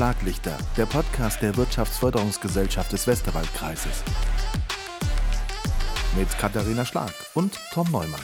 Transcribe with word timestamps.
Schlaglichter, 0.00 0.56
der 0.78 0.86
Podcast 0.86 1.42
der 1.42 1.54
Wirtschaftsförderungsgesellschaft 1.58 2.90
des 2.90 3.06
Westerwaldkreises. 3.06 4.02
Mit 6.16 6.26
Katharina 6.38 6.86
Schlag 6.86 7.12
und 7.34 7.60
Tom 7.74 7.86
Neumann. 7.90 8.22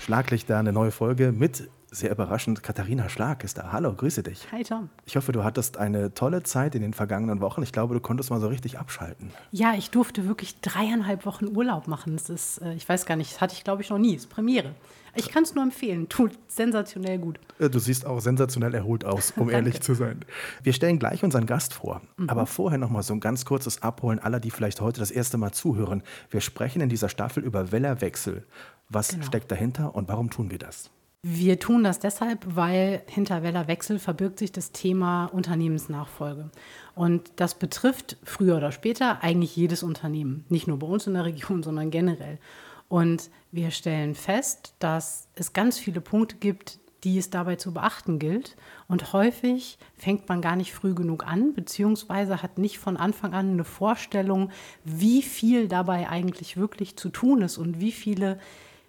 Schlaglichter, 0.00 0.58
eine 0.58 0.72
neue 0.72 0.90
Folge 0.90 1.30
mit 1.30 1.70
sehr 1.98 2.10
überraschend, 2.10 2.62
Katharina 2.62 3.08
Schlag 3.08 3.44
ist 3.44 3.58
da. 3.58 3.72
Hallo, 3.72 3.92
grüße 3.92 4.22
dich. 4.22 4.46
Hi 4.52 4.62
Tom. 4.62 4.88
Ich 5.04 5.16
hoffe, 5.16 5.32
du 5.32 5.44
hattest 5.44 5.76
eine 5.76 6.14
tolle 6.14 6.42
Zeit 6.42 6.74
in 6.74 6.82
den 6.82 6.94
vergangenen 6.94 7.40
Wochen. 7.40 7.62
Ich 7.62 7.72
glaube, 7.72 7.94
du 7.94 8.00
konntest 8.00 8.30
mal 8.30 8.40
so 8.40 8.48
richtig 8.48 8.78
abschalten. 8.78 9.30
Ja, 9.50 9.74
ich 9.74 9.90
durfte 9.90 10.26
wirklich 10.26 10.60
dreieinhalb 10.60 11.26
Wochen 11.26 11.48
Urlaub 11.56 11.88
machen. 11.88 12.14
Das 12.14 12.30
ist, 12.30 12.58
äh, 12.58 12.74
ich 12.74 12.88
weiß 12.88 13.06
gar 13.06 13.16
nicht, 13.16 13.32
das 13.32 13.40
hatte 13.40 13.54
ich 13.54 13.64
glaube 13.64 13.82
ich 13.82 13.90
noch 13.90 13.98
nie. 13.98 14.14
Das 14.14 14.24
ist 14.24 14.30
Premiere. 14.30 14.74
Ich 15.14 15.30
kann 15.30 15.42
es 15.42 15.54
nur 15.54 15.64
empfehlen. 15.64 16.08
Tut 16.08 16.38
sensationell 16.46 17.18
gut. 17.18 17.40
Äh, 17.58 17.68
du 17.68 17.78
siehst 17.78 18.06
auch 18.06 18.20
sensationell 18.20 18.74
erholt 18.74 19.04
aus, 19.04 19.32
um 19.36 19.50
ehrlich 19.50 19.80
zu 19.80 19.94
sein. 19.94 20.24
Wir 20.62 20.72
stellen 20.72 20.98
gleich 20.98 21.24
unseren 21.24 21.46
Gast 21.46 21.74
vor. 21.74 22.02
Mhm. 22.16 22.30
Aber 22.30 22.46
vorher 22.46 22.78
noch 22.78 22.90
mal 22.90 23.02
so 23.02 23.14
ein 23.14 23.20
ganz 23.20 23.44
kurzes 23.44 23.82
Abholen 23.82 24.18
aller, 24.18 24.40
die 24.40 24.50
vielleicht 24.50 24.80
heute 24.80 25.00
das 25.00 25.10
erste 25.10 25.38
Mal 25.38 25.52
zuhören. 25.52 26.02
Wir 26.30 26.40
sprechen 26.40 26.80
in 26.80 26.88
dieser 26.88 27.08
Staffel 27.08 27.42
über 27.42 27.72
Wellerwechsel. 27.72 28.46
Was 28.88 29.08
genau. 29.08 29.24
steckt 29.24 29.50
dahinter 29.50 29.94
und 29.94 30.08
warum 30.08 30.30
tun 30.30 30.50
wir 30.50 30.58
das? 30.58 30.90
Wir 31.22 31.58
tun 31.58 31.82
das 31.82 31.98
deshalb, 31.98 32.44
weil 32.54 33.02
hinter 33.08 33.42
Wellerwechsel 33.42 33.98
verbirgt 33.98 34.38
sich 34.38 34.52
das 34.52 34.70
Thema 34.70 35.26
Unternehmensnachfolge. 35.26 36.50
Und 36.94 37.32
das 37.34 37.56
betrifft 37.56 38.16
früher 38.22 38.56
oder 38.56 38.70
später 38.70 39.22
eigentlich 39.22 39.56
jedes 39.56 39.82
Unternehmen. 39.82 40.44
Nicht 40.48 40.68
nur 40.68 40.78
bei 40.78 40.86
uns 40.86 41.08
in 41.08 41.14
der 41.14 41.24
Region, 41.24 41.64
sondern 41.64 41.90
generell. 41.90 42.38
Und 42.88 43.30
wir 43.50 43.72
stellen 43.72 44.14
fest, 44.14 44.74
dass 44.78 45.28
es 45.34 45.52
ganz 45.52 45.78
viele 45.78 46.00
Punkte 46.00 46.36
gibt, 46.36 46.78
die 47.02 47.18
es 47.18 47.30
dabei 47.30 47.56
zu 47.56 47.74
beachten 47.74 48.20
gilt. 48.20 48.56
Und 48.86 49.12
häufig 49.12 49.78
fängt 49.96 50.28
man 50.28 50.40
gar 50.40 50.54
nicht 50.54 50.72
früh 50.72 50.94
genug 50.94 51.26
an, 51.26 51.52
beziehungsweise 51.52 52.42
hat 52.42 52.58
nicht 52.58 52.78
von 52.78 52.96
Anfang 52.96 53.34
an 53.34 53.50
eine 53.50 53.64
Vorstellung, 53.64 54.50
wie 54.84 55.22
viel 55.22 55.66
dabei 55.66 56.08
eigentlich 56.08 56.56
wirklich 56.56 56.96
zu 56.96 57.08
tun 57.08 57.42
ist 57.42 57.58
und 57.58 57.80
wie 57.80 57.92
viele 57.92 58.38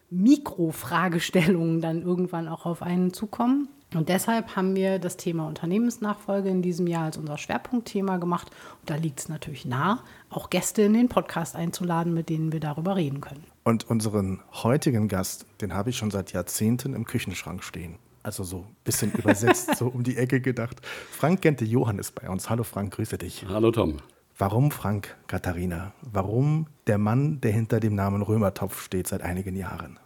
Mikrofragestellungen 0.10 1.82
dann 1.82 2.02
irgendwann 2.02 2.48
auch 2.48 2.66
auf 2.66 2.82
einen 2.82 3.14
zukommen. 3.14 3.70
Und 3.96 4.10
deshalb 4.10 4.56
haben 4.56 4.76
wir 4.76 5.00
das 5.00 5.18
Thema 5.18 5.48
Unternehmensnachfolge 5.48 6.50
in 6.50 6.62
diesem 6.62 6.86
Jahr 6.86 7.06
als 7.06 7.18
unser 7.18 7.40
Schwerpunktthema 7.40 8.18
gemacht. 8.18 8.52
Und 8.82 8.90
da 8.90 8.96
liegt 8.96 9.20
es 9.20 9.30
natürlich 9.30 9.66
nah, 9.66 10.04
auch 10.30 10.52
Gäste 10.52 10.84
in 10.84 10.94
den 10.94 11.10
Podcast 11.10 11.56
einzuladen, 11.56 12.14
mit 12.14 12.30
denen 12.30 12.52
wir 12.52 12.60
darüber 12.60 12.96
reden 12.96 13.20
können. 13.20 13.44
Und 13.64 13.90
unseren 13.90 14.42
heutigen 14.52 15.08
Gast, 15.08 15.48
den 15.62 15.74
habe 15.74 15.90
ich 15.90 15.98
schon 15.98 16.12
seit 16.12 16.34
Jahrzehnten 16.34 16.94
im 16.94 17.06
Küchenschrank 17.06 17.64
stehen. 17.64 17.96
Also 18.22 18.44
so 18.44 18.60
ein 18.60 18.76
bisschen 18.84 19.12
übersetzt, 19.14 19.76
so 19.78 19.88
um 19.88 20.04
die 20.04 20.18
Ecke 20.18 20.40
gedacht. 20.40 20.82
Frank 21.12 21.42
Gente 21.42 21.66
Johann 21.66 21.98
ist 21.98 22.14
bei 22.14 22.30
uns. 22.30 22.50
Hallo 22.50 22.64
Frank, 22.64 22.94
grüße 22.94 23.18
dich. 23.18 23.46
Hallo 23.50 23.72
Tom. 23.72 23.98
Warum 24.42 24.72
Frank 24.72 25.18
Katharina? 25.28 25.92
Warum 26.02 26.68
der 26.88 26.98
Mann, 26.98 27.42
der 27.42 27.52
hinter 27.52 27.82
dem 27.82 27.94
Namen 27.94 28.22
Römertopf 28.22 28.82
steht 28.82 29.06
seit 29.06 29.22
einigen 29.22 29.54
Jahren? 29.54 30.00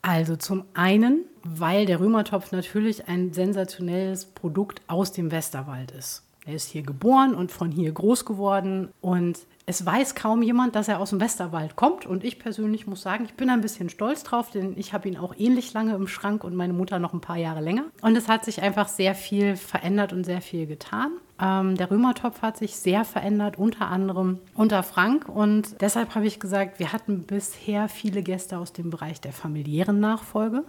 Also 0.00 0.36
zum 0.36 0.64
einen, 0.74 1.24
weil 1.42 1.84
der 1.84 1.98
Römertopf 1.98 2.52
natürlich 2.52 3.08
ein 3.08 3.32
sensationelles 3.32 4.26
Produkt 4.26 4.80
aus 4.86 5.10
dem 5.10 5.32
Westerwald 5.32 5.90
ist. 5.90 6.22
Er 6.46 6.54
ist 6.54 6.68
hier 6.68 6.82
geboren 6.82 7.34
und 7.34 7.50
von 7.50 7.72
hier 7.72 7.90
groß 7.90 8.24
geworden 8.24 8.90
und 9.00 9.40
es 9.66 9.84
weiß 9.84 10.14
kaum 10.14 10.42
jemand, 10.42 10.76
dass 10.76 10.86
er 10.86 11.00
aus 11.00 11.10
dem 11.10 11.20
Westerwald 11.20 11.74
kommt. 11.74 12.06
Und 12.06 12.22
ich 12.22 12.38
persönlich 12.38 12.86
muss 12.86 13.02
sagen, 13.02 13.24
ich 13.24 13.34
bin 13.34 13.50
ein 13.50 13.62
bisschen 13.62 13.88
stolz 13.88 14.22
drauf, 14.22 14.50
denn 14.50 14.74
ich 14.76 14.92
habe 14.92 15.08
ihn 15.08 15.16
auch 15.16 15.34
ähnlich 15.36 15.72
lange 15.72 15.94
im 15.94 16.06
Schrank 16.06 16.44
und 16.44 16.54
meine 16.54 16.74
Mutter 16.74 17.00
noch 17.00 17.12
ein 17.12 17.22
paar 17.22 17.38
Jahre 17.38 17.62
länger. 17.62 17.86
Und 18.02 18.14
es 18.14 18.28
hat 18.28 18.44
sich 18.44 18.62
einfach 18.62 18.86
sehr 18.86 19.16
viel 19.16 19.56
verändert 19.56 20.12
und 20.12 20.22
sehr 20.22 20.42
viel 20.42 20.66
getan. 20.66 21.12
Ähm, 21.40 21.76
der 21.76 21.90
Römertopf 21.90 22.42
hat 22.42 22.56
sich 22.56 22.76
sehr 22.76 23.04
verändert, 23.04 23.58
unter 23.58 23.88
anderem 23.88 24.38
unter 24.54 24.82
Frank. 24.82 25.28
Und 25.28 25.80
deshalb 25.80 26.14
habe 26.14 26.26
ich 26.26 26.38
gesagt, 26.38 26.78
wir 26.78 26.92
hatten 26.92 27.24
bisher 27.24 27.88
viele 27.88 28.22
Gäste 28.22 28.58
aus 28.58 28.72
dem 28.72 28.90
Bereich 28.90 29.20
der 29.20 29.32
familiären 29.32 30.00
Nachfolge. 30.00 30.64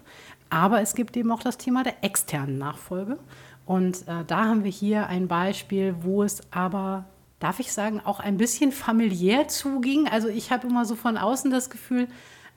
Aber 0.50 0.82
es 0.82 0.96
gibt 0.96 1.16
eben 1.18 1.32
auch 1.32 1.44
das 1.44 1.58
Thema 1.58 1.84
der 1.84 2.04
externen 2.04 2.58
Nachfolge. 2.58 3.20
Und 3.66 4.08
äh, 4.08 4.24
da 4.26 4.46
haben 4.46 4.64
wir 4.64 4.72
hier 4.72 5.08
ein 5.08 5.28
Beispiel, 5.28 5.96
wo 6.02 6.24
es 6.24 6.42
aber 6.52 7.06
darf 7.40 7.60
ich 7.60 7.74
sagen, 7.74 8.02
auch 8.04 8.20
ein 8.20 8.38
bisschen 8.38 8.72
familiär 8.72 9.48
zuging. 9.48 10.08
Also 10.08 10.30
ich 10.30 10.52
habe 10.52 10.68
immer 10.68 10.86
so 10.86 10.96
von 10.96 11.18
außen 11.18 11.52
das 11.52 11.70
Gefühl, 11.70 12.08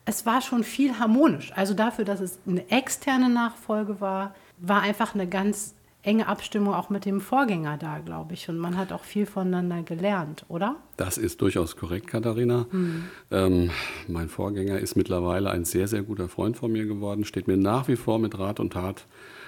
es 0.05 0.25
war 0.25 0.41
schon 0.41 0.65
viel 0.65 0.99
harmonisch. 0.99 1.53
Also 1.55 1.75
dafür, 1.75 2.07
dass 2.07 2.21
es 2.21 2.39
eine 2.47 2.71
externe 2.71 3.29
Nachfolge 3.29 4.01
war, 4.01 4.35
war 4.59 4.81
einfach 4.81 5.15
eine 5.15 5.27
ganz 5.27 5.75
enge 6.03 6.27
Abstimmung 6.27 6.75
auch 6.75 6.91
mit 6.91 7.05
dem 7.05 7.21
Vorgänger 7.21 7.77
da, 7.77 7.99
glaube 7.99 8.35
ich. 8.35 8.49
Und 8.49 8.59
man 8.59 8.77
hat 8.77 8.93
auch 8.93 9.05
viel 9.05 9.27
voneinander 9.27 9.83
gelernt, 9.83 10.45
oder? 10.49 10.77
Das 10.97 11.19
ist 11.19 11.41
durchaus 11.41 11.77
korrekt, 11.77 12.07
Katharina. 12.07 12.67
Mhm. 12.71 13.05
Ähm, 13.31 13.71
mein 14.07 14.29
Vorgänger 14.29 14.79
ist 14.79 14.97
mittlerweile 14.97 15.51
ein 15.51 15.65
sehr, 15.65 15.89
sehr 15.89 16.03
guter 16.03 16.29
Freund 16.29 16.57
von 16.57 16.73
mir 16.73 16.87
geworden, 16.87 17.25
steht 17.25 17.49
mir 17.49 17.57
nach 17.57 17.89
wie 17.89 17.97
vor 17.97 18.19
mit 18.19 18.39
Rat 18.39 18.61
und 18.61 18.73
Tat 18.73 19.07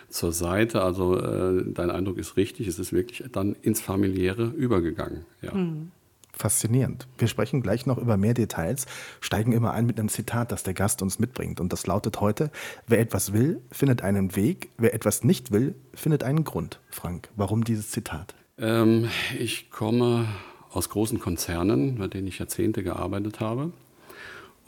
zur 0.09 0.33
Seite. 0.33 0.83
Also 0.83 1.16
äh, 1.19 1.65
dein 1.66 1.91
Eindruck 1.91 2.19
ist 2.19 2.37
richtig, 2.37 2.67
es 2.67 2.78
ist 2.78 2.93
wirklich 2.93 3.25
dann 3.31 3.55
ins 3.62 3.81
familiäre 3.81 4.44
übergegangen. 4.44 5.25
Ja. 5.43 5.55
Mhm. 5.55 5.93
Faszinierend. 6.41 7.06
Wir 7.19 7.28
sprechen 7.28 7.61
gleich 7.61 7.84
noch 7.84 7.99
über 7.99 8.17
mehr 8.17 8.33
Details, 8.33 8.87
steigen 9.21 9.53
immer 9.53 9.73
ein 9.73 9.84
mit 9.84 9.99
einem 9.99 10.09
Zitat, 10.09 10.53
das 10.53 10.62
der 10.62 10.73
Gast 10.73 11.03
uns 11.03 11.19
mitbringt. 11.19 11.61
Und 11.61 11.71
das 11.71 11.87
lautet 11.87 12.23
heute, 12.23 12.51
wer 12.87 12.99
etwas 12.99 13.34
will, 13.34 13.61
findet 13.71 14.01
einen 14.01 14.34
Weg, 14.37 14.71
wer 14.79 14.95
etwas 14.95 15.23
nicht 15.23 15.50
will, 15.53 15.75
findet 15.93 16.25
einen 16.25 16.45
Grund. 16.45 16.81
Frank, 16.89 17.29
warum 17.37 17.62
dieses 17.62 17.91
Zitat? 17.91 18.34
Ähm, 18.56 19.11
ich 19.39 19.71
komme 19.71 20.29
aus 20.73 20.89
großen 20.89 21.21
Konzernen, 21.21 21.99
bei 21.99 22.06
denen 22.06 22.27
ich 22.27 22.39
Jahrzehnte 22.39 22.83
gearbeitet 22.83 23.41
habe. 23.41 23.73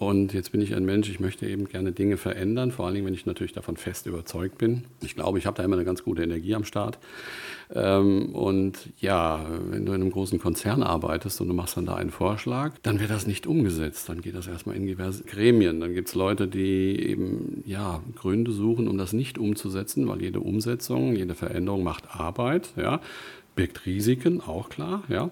Und 0.03 0.33
jetzt 0.33 0.51
bin 0.51 0.61
ich 0.61 0.75
ein 0.75 0.85
Mensch, 0.85 1.09
ich 1.09 1.21
möchte 1.21 1.47
eben 1.47 1.69
gerne 1.69 1.93
Dinge 1.93 2.17
verändern, 2.17 2.73
vor 2.73 2.87
allen 2.87 2.97
Dingen, 2.97 3.07
wenn 3.07 3.15
ich 3.15 3.25
natürlich 3.25 3.53
davon 3.53 3.77
fest 3.77 4.07
überzeugt 4.07 4.59
bin. 4.59 4.83
Ich 5.01 5.15
glaube, 5.15 5.39
ich 5.39 5.47
habe 5.47 5.57
da 5.57 5.63
immer 5.63 5.77
eine 5.77 5.85
ganz 5.85 6.03
gute 6.03 6.25
Energie 6.25 6.57
am 6.57 6.65
Start. 6.65 6.99
Ähm, 7.73 8.35
und 8.35 8.89
ja, 8.99 9.47
wenn 9.71 9.87
du 9.87 9.93
in 9.93 10.01
einem 10.01 10.11
großen 10.11 10.41
Konzern 10.41 10.83
arbeitest 10.83 11.41
und 11.41 11.47
du 11.47 11.55
machst 11.55 11.77
dann 11.77 11.87
da 11.87 11.95
einen 11.95 12.11
Vorschlag, 12.11 12.73
dann 12.83 12.99
wird 12.99 13.11
das 13.11 13.29
nicht 13.29 13.47
umgesetzt. 13.47 14.09
Dann 14.09 14.23
geht 14.23 14.35
das 14.35 14.49
erstmal 14.49 14.75
in 14.75 14.89
diverse 14.89 15.23
Gremien. 15.23 15.79
Dann 15.79 15.95
gibt 15.95 16.09
es 16.09 16.17
Leute, 16.17 16.49
die 16.49 16.99
eben 17.01 17.63
ja, 17.65 18.03
Gründe 18.17 18.51
suchen, 18.51 18.89
um 18.89 18.99
das 18.99 19.13
nicht 19.13 19.39
umzusetzen, 19.39 20.09
weil 20.09 20.21
jede 20.21 20.41
Umsetzung, 20.41 21.15
jede 21.15 21.37
Veränderung 21.37 21.85
macht 21.85 22.13
Arbeit, 22.13 22.71
ja, 22.77 23.01
birgt 23.55 23.87
Risiken, 23.87 24.41
auch 24.41 24.69
klar, 24.69 25.05
ja. 25.09 25.31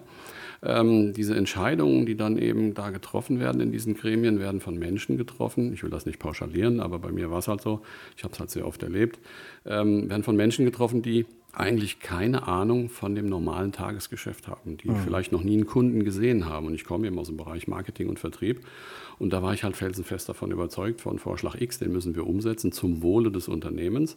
Ähm, 0.63 1.13
diese 1.13 1.35
Entscheidungen, 1.35 2.05
die 2.05 2.15
dann 2.15 2.37
eben 2.37 2.75
da 2.75 2.91
getroffen 2.91 3.39
werden 3.39 3.61
in 3.61 3.71
diesen 3.71 3.95
Gremien, 3.95 4.39
werden 4.39 4.61
von 4.61 4.77
Menschen 4.77 5.17
getroffen. 5.17 5.73
Ich 5.73 5.81
will 5.81 5.89
das 5.89 6.05
nicht 6.05 6.19
pauschalieren, 6.19 6.79
aber 6.79 6.99
bei 6.99 7.11
mir 7.11 7.31
war 7.31 7.39
es 7.39 7.47
halt 7.47 7.61
so. 7.61 7.81
Ich 8.15 8.23
habe 8.23 8.33
es 8.33 8.39
halt 8.39 8.51
sehr 8.51 8.67
oft 8.67 8.83
erlebt. 8.83 9.19
Ähm, 9.65 10.07
werden 10.07 10.21
von 10.21 10.35
Menschen 10.35 10.63
getroffen, 10.65 11.01
die 11.01 11.25
eigentlich 11.53 11.99
keine 11.99 12.47
Ahnung 12.47 12.89
von 12.89 13.15
dem 13.15 13.27
normalen 13.27 13.71
Tagesgeschäft 13.71 14.47
haben, 14.47 14.77
die 14.77 14.89
mhm. 14.89 14.97
vielleicht 14.97 15.31
noch 15.31 15.43
nie 15.43 15.55
einen 15.55 15.65
Kunden 15.65 16.03
gesehen 16.03 16.45
haben. 16.45 16.67
Und 16.67 16.75
ich 16.75 16.85
komme 16.85 17.07
eben 17.07 17.17
aus 17.17 17.27
dem 17.27 17.37
Bereich 17.37 17.67
Marketing 17.67 18.07
und 18.07 18.19
Vertrieb. 18.19 18.61
Und 19.19 19.33
da 19.33 19.43
war 19.43 19.53
ich 19.53 19.63
halt 19.63 19.75
felsenfest 19.75 20.29
davon 20.29 20.51
überzeugt, 20.51 21.01
von 21.01 21.19
Vorschlag 21.19 21.59
X, 21.59 21.79
den 21.79 21.91
müssen 21.91 22.15
wir 22.15 22.25
umsetzen 22.25 22.71
zum 22.71 23.01
Wohle 23.01 23.31
des 23.31 23.47
Unternehmens. 23.47 24.15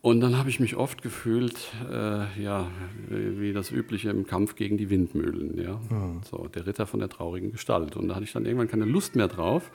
Und 0.00 0.20
dann 0.20 0.38
habe 0.38 0.48
ich 0.48 0.60
mich 0.60 0.76
oft 0.76 1.02
gefühlt, 1.02 1.56
äh, 1.90 2.42
ja, 2.42 2.70
wie, 3.08 3.40
wie, 3.40 3.52
das 3.52 3.72
Übliche 3.72 4.10
im 4.10 4.26
Kampf 4.26 4.54
gegen 4.54 4.76
die 4.78 4.90
Windmühlen, 4.90 5.60
ja. 5.60 5.80
Mhm. 5.90 6.20
So, 6.22 6.46
der 6.46 6.66
Ritter 6.66 6.86
von 6.86 7.00
der 7.00 7.08
traurigen 7.08 7.50
Gestalt. 7.50 7.96
Und 7.96 8.08
da 8.08 8.14
hatte 8.14 8.24
ich 8.24 8.32
dann 8.32 8.44
irgendwann 8.44 8.68
keine 8.68 8.84
Lust 8.84 9.16
mehr 9.16 9.26
drauf. 9.26 9.72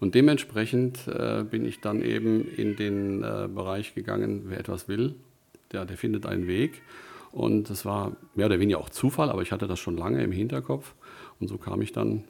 Und 0.00 0.14
dementsprechend 0.14 1.06
äh, 1.08 1.44
bin 1.44 1.66
ich 1.66 1.80
dann 1.82 2.00
eben 2.00 2.48
in 2.56 2.76
den 2.76 3.22
äh, 3.22 3.48
Bereich 3.54 3.94
gegangen, 3.94 4.44
wer 4.46 4.58
etwas 4.58 4.88
will, 4.88 5.14
der, 5.72 5.84
der 5.84 5.98
findet 5.98 6.24
einen 6.24 6.46
Weg. 6.46 6.80
Und 7.30 7.68
das 7.68 7.84
war 7.84 8.16
mehr 8.34 8.46
oder 8.46 8.60
weniger 8.60 8.78
auch 8.78 8.88
Zufall, 8.88 9.28
aber 9.28 9.42
ich 9.42 9.52
hatte 9.52 9.66
das 9.66 9.78
schon 9.78 9.98
lange 9.98 10.22
im 10.22 10.32
Hinterkopf. 10.32 10.94
Und 11.38 11.48
so 11.48 11.58
kam 11.58 11.82
ich 11.82 11.92
dann 11.92 12.24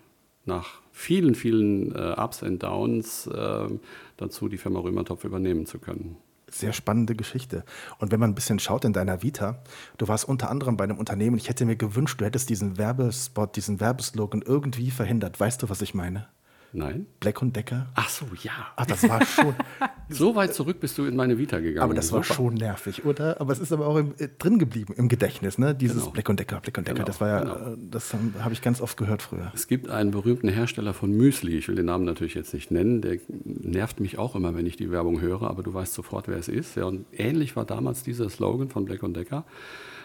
nach 0.47 0.81
vielen, 0.91 1.37
vielen 1.37 1.95
äh, 1.95 2.17
Ups 2.19 2.43
und 2.43 2.61
Downs 2.61 3.29
äh, 3.29 3.69
dazu, 4.17 4.49
die 4.49 4.59
Firma 4.59 4.81
Römertopf 4.81 5.23
übernehmen 5.23 5.65
zu 5.65 5.79
können 5.79 6.17
sehr 6.51 6.73
spannende 6.73 7.15
Geschichte. 7.15 7.65
Und 7.99 8.13
wenn 8.13 8.21
man 8.21 8.31
ein 8.31 8.35
bisschen 8.35 8.59
schaut 8.59 8.85
in 8.85 8.93
deiner 8.93 9.23
Vita, 9.23 9.63
du 9.99 10.09
warst 10.09 10.25
unter 10.25 10.51
anderem 10.51 10.77
bei 10.77 10.85
einem 10.85 10.99
Unternehmen, 10.99 11.37
ich 11.37 11.49
hätte 11.49 11.65
mir 11.65 11.77
gewünscht, 11.77 12.21
du 12.21 12.25
hättest 12.25 12.51
diesen 12.51 12.79
Werbespot, 12.79 13.57
diesen 13.57 13.81
Werbeslogan 13.81 14.43
irgendwie 14.43 14.91
verhindert. 14.91 15.39
Weißt 15.39 15.63
du, 15.63 15.69
was 15.69 15.83
ich 15.83 15.95
meine? 15.95 16.29
Nein. 16.73 17.07
Black 17.19 17.43
und 17.43 17.57
Decker? 17.57 17.89
Ach 17.95 18.09
so, 18.09 18.27
ja. 18.43 18.53
Ach, 18.77 18.87
das 18.87 19.09
war 19.09 19.25
schon. 19.25 19.55
so 20.09 20.37
weit 20.37 20.55
zurück 20.55 20.79
bist 20.81 20.97
du 20.99 21.05
in 21.05 21.17
meine 21.17 21.37
Vita 21.39 21.59
gegangen. 21.59 21.83
Aber 21.83 21.95
das 21.95 22.13
war 22.13 22.23
schon 22.23 22.55
nervig, 22.55 23.05
oder? 23.05 23.41
Aber 23.41 23.53
es 23.53 23.59
ist 23.59 23.73
aber 23.73 23.87
auch 23.87 23.97
im, 23.97 24.15
äh, 24.19 24.29
drin 24.39 24.59
geblieben 24.59 24.95
im 24.97 25.09
Gedächtnis, 25.09 25.59
ne? 25.59 25.75
Dieses 25.75 26.03
genau. 26.03 26.11
Black 26.13 26.29
und 26.29 26.39
Decker, 26.39 26.61
Black 26.61 26.79
und 26.79 26.87
Decker. 26.87 26.95
Genau, 26.95 27.07
das 27.07 27.21
war 27.21 27.29
ja, 27.29 27.41
genau. 27.41 27.73
Äh, 27.73 27.77
das 27.91 28.15
habe 28.15 28.53
ich 28.53 28.63
ganz 28.63 28.81
oft 28.81 28.97
gehört 28.97 29.23
früher. 29.23 29.51
Es 29.55 29.67
gibt 29.67 29.91
einen 29.91 30.13
berühmten 30.13 30.49
Hersteller 30.49 30.95
von 30.95 31.11
Müsli. 31.11 31.57
Ich 31.59 31.69
will 31.69 31.75
den 31.75 31.87
Namen 31.87 32.05
natürlich 32.05 32.35
jetzt 32.35 32.55
nicht 32.55 32.71
nennen. 32.71 33.03
Der 33.03 33.19
nervt 33.45 33.99
mich 33.99 34.19
auch 34.19 34.37
immer, 34.37 34.55
wenn 34.55 34.67
ich 34.67 34.77
die 34.77 34.91
Werbung 34.91 35.21
höre, 35.21 35.43
aber 35.43 35.63
du 35.63 35.75
weißt 35.75 35.93
sofort, 35.93 36.29
wer 36.29 36.39
es 36.39 36.49
ist. 36.49 36.77
Ja, 36.77 36.85
und 36.85 37.07
ähnlich 37.13 37.57
war 37.57 37.65
damals 37.65 38.05
dieser 38.05 38.31
Slogan 38.31 38.69
von 38.69 38.85
Black 38.85 39.03
und 39.03 39.17
Decker. 39.17 39.45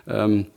Ähm, 0.08 0.48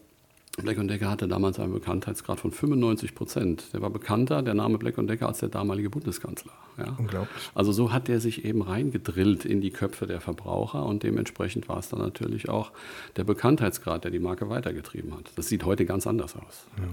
Black 0.63 0.77
Decker 0.89 1.11
hatte 1.11 1.29
damals 1.29 1.59
einen 1.59 1.73
Bekanntheitsgrad 1.73 2.41
von 2.41 2.51
95 2.51 3.15
Prozent. 3.15 3.73
Der 3.73 3.81
war 3.81 3.91
bekannter, 3.91 4.43
der 4.43 4.55
Name 4.55 4.79
Black 4.79 4.97
Decker, 4.97 5.29
als 5.29 5.39
der 5.39 5.49
damalige 5.49 5.89
Bundeskanzler. 5.91 6.53
Ja. 6.77 6.95
Unglaublich. 6.99 7.51
Also 7.55 7.73
so 7.73 7.93
hat 7.93 8.09
der 8.09 8.21
sich 8.21 8.45
eben 8.45 8.63
reingedrillt 8.63 9.45
in 9.45 9.61
die 9.61 9.71
Köpfe 9.71 10.07
der 10.07 10.21
Verbraucher 10.21 10.85
und 10.85 11.03
dementsprechend 11.03 11.69
war 11.69 11.79
es 11.79 11.89
dann 11.89 12.01
natürlich 12.01 12.49
auch 12.49 12.73
der 13.17 13.25
Bekanntheitsgrad, 13.25 14.05
der 14.05 14.11
die 14.11 14.21
Marke 14.21 14.49
weitergetrieben 14.49 15.15
hat. 15.15 15.33
Das 15.37 15.49
sieht 15.49 15.65
heute 15.65 15.85
ganz 15.87 16.07
anders 16.07 16.37
aus. 16.37 16.67
Ja. 16.77 16.85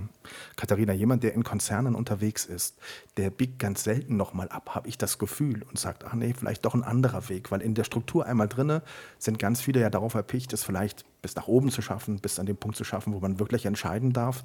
Katharina, 0.55 0.93
jemand, 0.93 1.23
der 1.23 1.33
in 1.33 1.43
Konzernen 1.43 1.95
unterwegs 1.95 2.45
ist, 2.45 2.77
der 3.17 3.29
biegt 3.29 3.59
ganz 3.59 3.83
selten 3.83 4.17
nochmal 4.17 4.49
ab, 4.49 4.73
habe 4.73 4.87
ich 4.87 4.97
das 4.97 5.19
Gefühl 5.19 5.63
und 5.69 5.77
sagt, 5.77 6.03
ach 6.05 6.13
nee, 6.13 6.33
vielleicht 6.33 6.65
doch 6.65 6.73
ein 6.73 6.83
anderer 6.83 7.29
Weg, 7.29 7.51
weil 7.51 7.61
in 7.61 7.75
der 7.75 7.83
Struktur 7.83 8.25
einmal 8.25 8.47
drinne 8.47 8.81
sind 9.19 9.37
ganz 9.37 9.61
viele 9.61 9.81
ja 9.81 9.89
darauf 9.89 10.15
erpicht, 10.15 10.51
es 10.53 10.63
vielleicht 10.63 11.05
bis 11.21 11.35
nach 11.35 11.47
oben 11.47 11.71
zu 11.71 11.81
schaffen, 11.81 12.19
bis 12.19 12.37
an 12.39 12.45
den 12.45 12.55
Punkt 12.55 12.77
zu 12.77 12.83
schaffen, 12.83 13.13
wo 13.13 13.19
man 13.19 13.39
wirklich 13.39 13.54
entscheiden 13.63 14.11
darf. 14.11 14.43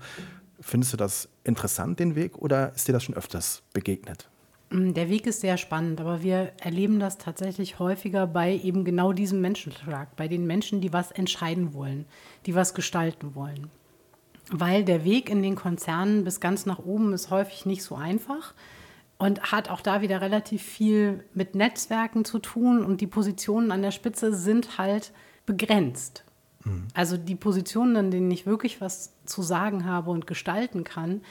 Findest 0.61 0.93
du 0.93 0.97
das 0.97 1.29
interessant, 1.43 1.99
den 1.99 2.15
Weg, 2.15 2.39
oder 2.39 2.73
ist 2.75 2.87
dir 2.87 2.93
das 2.93 3.03
schon 3.03 3.17
öfters 3.17 3.63
begegnet? 3.73 4.29
Mm, 4.71 4.93
der 4.93 5.09
Weg 5.09 5.27
ist 5.27 5.41
sehr 5.41 5.57
spannend, 5.57 6.01
aber 6.01 6.23
wir 6.23 6.53
erleben 6.61 7.01
das 7.01 7.19
tatsächlich 7.19 7.79
häufiger 7.79 8.27
bei 8.27 8.55
eben 8.55 8.85
genau 8.85 9.13
diesem 9.13 9.41
Menschenschlag, 9.41 10.15
bei 10.17 10.29
den 10.29 10.47
Menschen, 10.47 10.81
die 10.81 10.93
was 10.93 11.11
entscheiden 11.11 11.75
wollen, 11.75 12.07
die 12.47 12.55
was 12.55 12.75
gestalten 12.75 13.35
wollen. 13.35 13.69
Weil 14.51 14.85
der 14.85 15.05
Weg 15.05 15.31
in 15.31 15.43
den 15.43 15.57
Konzernen 15.57 16.25
bis 16.25 16.41
ganz 16.41 16.67
nach 16.67 16.79
oben 16.79 17.13
ist 17.13 17.31
häufig 17.31 17.67
nicht 17.67 17.83
so 17.83 17.95
einfach 17.95 18.55
und 19.19 19.53
hat 19.53 19.69
auch 19.71 19.81
da 19.81 20.01
wieder 20.01 20.21
relativ 20.21 20.63
viel 20.63 21.25
mit 21.35 21.55
Netzwerken 21.55 22.25
zu 22.25 22.39
tun 22.39 22.85
und 22.85 23.01
die 23.01 23.07
Positionen 23.07 23.71
an 23.71 23.83
der 23.83 23.91
Spitze 23.91 24.35
sind 24.35 24.79
halt 24.79 25.13
begrenzt. 25.47 26.25
Also 26.95 27.17
die 27.17 27.35
Positionen, 27.35 27.97
an 27.97 28.11
denen 28.11 28.31
ich 28.31 28.47
wirklich 28.47 28.81
was 28.81 29.15
zu 29.25 29.43
sagen 29.43 29.85
habe 29.87 30.11
und 30.11 30.27
gestalten 30.27 30.85
kann, 30.85 31.23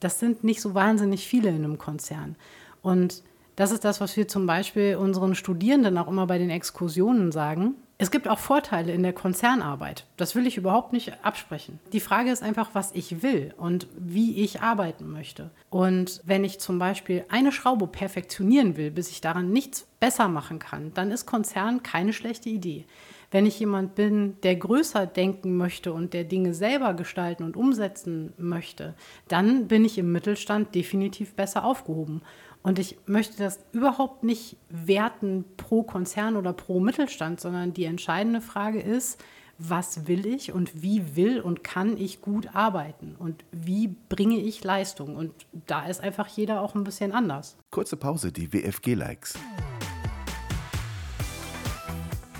das 0.00 0.18
sind 0.18 0.42
nicht 0.42 0.60
so 0.60 0.74
wahnsinnig 0.74 1.26
viele 1.26 1.50
in 1.50 1.56
einem 1.56 1.78
Konzern. 1.78 2.36
Und 2.82 3.22
das 3.56 3.70
ist 3.70 3.84
das, 3.84 4.00
was 4.00 4.16
wir 4.16 4.26
zum 4.26 4.46
Beispiel 4.46 4.96
unseren 4.96 5.34
Studierenden 5.34 5.98
auch 5.98 6.08
immer 6.08 6.26
bei 6.26 6.38
den 6.38 6.50
Exkursionen 6.50 7.30
sagen. 7.30 7.74
Es 7.98 8.10
gibt 8.10 8.26
auch 8.26 8.40
Vorteile 8.40 8.92
in 8.92 9.04
der 9.04 9.12
Konzernarbeit. 9.12 10.06
Das 10.16 10.34
will 10.34 10.46
ich 10.48 10.56
überhaupt 10.56 10.92
nicht 10.92 11.24
absprechen. 11.24 11.78
Die 11.92 12.00
Frage 12.00 12.32
ist 12.32 12.42
einfach, 12.42 12.70
was 12.72 12.90
ich 12.92 13.22
will 13.22 13.54
und 13.56 13.86
wie 13.96 14.42
ich 14.42 14.60
arbeiten 14.60 15.08
möchte. 15.12 15.50
Und 15.70 16.20
wenn 16.24 16.42
ich 16.42 16.58
zum 16.58 16.80
Beispiel 16.80 17.24
eine 17.28 17.52
Schraube 17.52 17.86
perfektionieren 17.86 18.76
will, 18.76 18.90
bis 18.90 19.10
ich 19.10 19.20
daran 19.20 19.52
nichts 19.52 19.86
besser 20.00 20.26
machen 20.26 20.58
kann, 20.58 20.92
dann 20.94 21.12
ist 21.12 21.26
Konzern 21.26 21.84
keine 21.84 22.12
schlechte 22.12 22.48
Idee. 22.48 22.86
Wenn 23.32 23.46
ich 23.46 23.58
jemand 23.58 23.94
bin, 23.94 24.36
der 24.42 24.56
größer 24.56 25.06
denken 25.06 25.56
möchte 25.56 25.94
und 25.94 26.12
der 26.12 26.24
Dinge 26.24 26.52
selber 26.52 26.92
gestalten 26.92 27.44
und 27.44 27.56
umsetzen 27.56 28.34
möchte, 28.36 28.94
dann 29.26 29.68
bin 29.68 29.86
ich 29.86 29.96
im 29.96 30.12
Mittelstand 30.12 30.74
definitiv 30.74 31.34
besser 31.34 31.64
aufgehoben. 31.64 32.20
Und 32.62 32.78
ich 32.78 32.98
möchte 33.06 33.38
das 33.38 33.58
überhaupt 33.72 34.22
nicht 34.22 34.58
werten 34.68 35.46
pro 35.56 35.82
Konzern 35.82 36.36
oder 36.36 36.52
pro 36.52 36.78
Mittelstand, 36.78 37.40
sondern 37.40 37.72
die 37.72 37.86
entscheidende 37.86 38.42
Frage 38.42 38.80
ist, 38.80 39.18
was 39.58 40.06
will 40.06 40.26
ich 40.26 40.52
und 40.52 40.82
wie 40.82 41.16
will 41.16 41.40
und 41.40 41.64
kann 41.64 41.96
ich 41.96 42.20
gut 42.20 42.54
arbeiten 42.54 43.16
und 43.18 43.44
wie 43.50 43.96
bringe 44.08 44.36
ich 44.36 44.62
Leistung. 44.62 45.16
Und 45.16 45.32
da 45.66 45.86
ist 45.86 46.02
einfach 46.02 46.28
jeder 46.28 46.60
auch 46.60 46.74
ein 46.74 46.84
bisschen 46.84 47.12
anders. 47.12 47.56
Kurze 47.70 47.96
Pause, 47.96 48.30
die 48.30 48.52
WFG-Likes. 48.52 49.38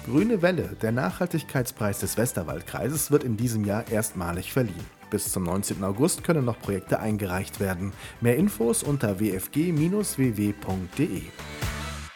Grüne 0.04 0.42
Welle, 0.42 0.70
der 0.82 0.90
Nachhaltigkeitspreis 0.90 2.00
des 2.00 2.16
Westerwaldkreises, 2.16 3.12
wird 3.12 3.22
in 3.22 3.36
diesem 3.36 3.64
Jahr 3.64 3.86
erstmalig 3.88 4.52
verliehen. 4.52 4.84
Bis 5.10 5.30
zum 5.30 5.44
19. 5.44 5.84
August 5.84 6.24
können 6.24 6.44
noch 6.44 6.58
Projekte 6.58 6.98
eingereicht 6.98 7.60
werden. 7.60 7.92
Mehr 8.20 8.36
Infos 8.36 8.82
unter 8.82 9.20
wfg-ww.de. 9.20 11.22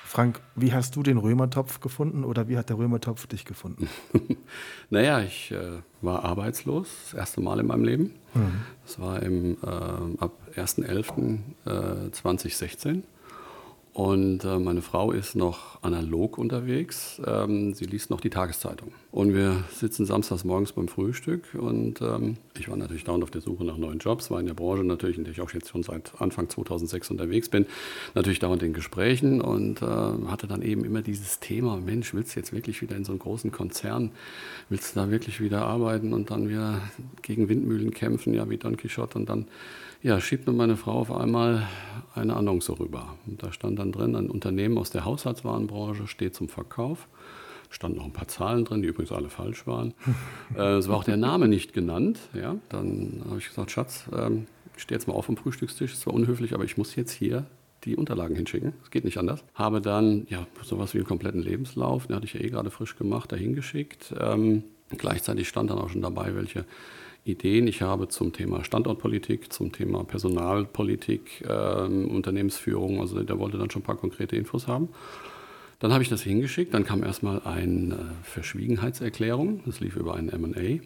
Frank, 0.04 0.40
wie 0.56 0.72
hast 0.72 0.96
du 0.96 1.04
den 1.04 1.18
Römertopf 1.18 1.78
gefunden 1.78 2.24
oder 2.24 2.48
wie 2.48 2.58
hat 2.58 2.70
der 2.70 2.78
Römertopf 2.78 3.28
dich 3.28 3.44
gefunden? 3.44 3.88
naja, 4.90 5.20
ich 5.20 5.52
äh, 5.52 5.78
war 6.00 6.24
arbeitslos, 6.24 6.88
das 7.04 7.14
erste 7.14 7.40
Mal 7.40 7.60
in 7.60 7.66
meinem 7.66 7.84
Leben. 7.84 8.14
Mhm. 8.34 8.62
Das 8.84 8.98
war 8.98 9.22
im, 9.22 9.58
äh, 9.62 9.66
ab 9.66 10.32
1.11.2016. 10.56 13.04
Und 13.96 14.44
äh, 14.44 14.58
meine 14.58 14.82
Frau 14.82 15.10
ist 15.10 15.36
noch 15.36 15.82
analog 15.82 16.36
unterwegs. 16.36 17.18
Ähm, 17.26 17.72
sie 17.72 17.86
liest 17.86 18.10
noch 18.10 18.20
die 18.20 18.28
Tageszeitung. 18.28 18.92
Und 19.10 19.32
wir 19.32 19.64
sitzen 19.72 20.04
samstags 20.04 20.44
morgens 20.44 20.72
beim 20.72 20.86
Frühstück. 20.86 21.54
Und 21.54 22.02
ähm, 22.02 22.36
ich 22.58 22.68
war 22.68 22.76
natürlich 22.76 23.04
dauernd 23.04 23.24
auf 23.24 23.30
der 23.30 23.40
Suche 23.40 23.64
nach 23.64 23.78
neuen 23.78 23.98
Jobs, 23.98 24.30
war 24.30 24.38
in 24.38 24.44
der 24.44 24.52
Branche 24.52 24.84
natürlich, 24.84 25.16
in 25.16 25.24
der 25.24 25.32
ich 25.32 25.40
auch 25.40 25.50
jetzt 25.50 25.70
schon 25.70 25.82
seit 25.82 26.12
Anfang 26.20 26.50
2006 26.50 27.10
unterwegs 27.10 27.48
bin, 27.48 27.64
natürlich 28.14 28.38
dauernd 28.38 28.62
in 28.62 28.74
Gesprächen 28.74 29.40
und 29.40 29.80
äh, 29.80 29.86
hatte 29.86 30.46
dann 30.46 30.60
eben 30.60 30.84
immer 30.84 31.00
dieses 31.00 31.40
Thema: 31.40 31.78
Mensch, 31.78 32.12
willst 32.12 32.36
du 32.36 32.40
jetzt 32.40 32.52
wirklich 32.52 32.82
wieder 32.82 32.96
in 32.96 33.04
so 33.06 33.12
einen 33.12 33.18
großen 33.18 33.50
Konzern? 33.50 34.10
Willst 34.68 34.94
du 34.94 35.00
da 35.00 35.10
wirklich 35.10 35.40
wieder 35.40 35.64
arbeiten 35.64 36.12
und 36.12 36.30
dann 36.30 36.50
wieder 36.50 36.82
gegen 37.22 37.48
Windmühlen 37.48 37.94
kämpfen, 37.94 38.34
ja, 38.34 38.50
wie 38.50 38.58
Don 38.58 38.76
Quixote? 38.76 39.18
Und 39.18 39.30
dann 39.30 39.46
ja, 40.02 40.20
schiebt 40.20 40.46
mir 40.46 40.52
meine 40.52 40.76
Frau 40.76 40.92
auf 40.92 41.12
einmal 41.12 41.66
eine 42.14 42.36
Annonce 42.36 42.70
rüber. 42.78 43.16
Und 43.26 43.42
da 43.42 43.52
stand 43.52 43.78
dann 43.78 43.92
drin, 43.92 44.14
ein 44.14 44.30
Unternehmen 44.30 44.78
aus 44.78 44.90
der 44.90 45.04
Haushaltswarenbranche 45.04 46.06
steht 46.06 46.34
zum 46.34 46.48
Verkauf. 46.48 47.08
Standen 47.68 47.98
noch 47.98 48.04
ein 48.04 48.12
paar 48.12 48.28
Zahlen 48.28 48.64
drin, 48.64 48.82
die 48.82 48.88
übrigens 48.88 49.12
alle 49.12 49.28
falsch 49.28 49.66
waren. 49.66 49.92
äh, 50.56 50.76
es 50.76 50.88
war 50.88 50.96
auch 50.96 51.04
der 51.04 51.16
Name 51.16 51.48
nicht 51.48 51.72
genannt. 51.72 52.20
Ja, 52.32 52.56
dann 52.68 53.22
habe 53.26 53.38
ich 53.38 53.48
gesagt, 53.48 53.70
Schatz, 53.70 54.04
ähm, 54.16 54.46
ich 54.76 54.82
stehe 54.82 54.96
jetzt 54.96 55.08
mal 55.08 55.14
auf 55.14 55.26
vom 55.26 55.36
Frühstückstisch. 55.36 55.94
Es 55.94 56.06
war 56.06 56.14
unhöflich, 56.14 56.54
aber 56.54 56.64
ich 56.64 56.76
muss 56.76 56.94
jetzt 56.94 57.12
hier 57.12 57.46
die 57.84 57.96
Unterlagen 57.96 58.34
hinschicken. 58.34 58.72
Es 58.82 58.90
geht 58.90 59.04
nicht 59.04 59.18
anders. 59.18 59.44
Habe 59.54 59.80
dann 59.80 60.26
ja 60.28 60.46
sowas 60.62 60.94
wie 60.94 60.98
einen 60.98 61.06
kompletten 61.06 61.42
Lebenslauf, 61.42 62.06
den 62.06 62.16
hatte 62.16 62.26
ich 62.26 62.34
ja 62.34 62.40
eh 62.40 62.50
gerade 62.50 62.70
frisch 62.70 62.96
gemacht, 62.96 63.32
dahin 63.32 63.54
geschickt. 63.54 64.14
Ähm, 64.18 64.64
gleichzeitig 64.96 65.48
stand 65.48 65.70
dann 65.70 65.78
auch 65.78 65.88
schon 65.88 66.02
dabei, 66.02 66.34
welche 66.34 66.64
Ideen 67.26 67.66
ich 67.66 67.82
habe 67.82 68.08
zum 68.08 68.32
Thema 68.32 68.64
Standortpolitik, 68.64 69.52
zum 69.52 69.72
Thema 69.72 70.04
Personalpolitik, 70.04 71.44
ähm, 71.48 72.08
Unternehmensführung. 72.08 73.00
Also 73.00 73.22
der 73.22 73.38
wollte 73.38 73.58
dann 73.58 73.70
schon 73.70 73.82
ein 73.82 73.84
paar 73.84 73.96
konkrete 73.96 74.36
Infos 74.36 74.68
haben. 74.68 74.88
Dann 75.80 75.92
habe 75.92 76.02
ich 76.02 76.08
das 76.08 76.22
hingeschickt. 76.22 76.72
Dann 76.72 76.84
kam 76.84 77.02
erstmal 77.02 77.42
eine 77.44 77.98
Verschwiegenheitserklärung. 78.22 79.60
Das 79.66 79.80
lief 79.80 79.96
über 79.96 80.14
einen 80.14 80.30
MA. 80.40 80.80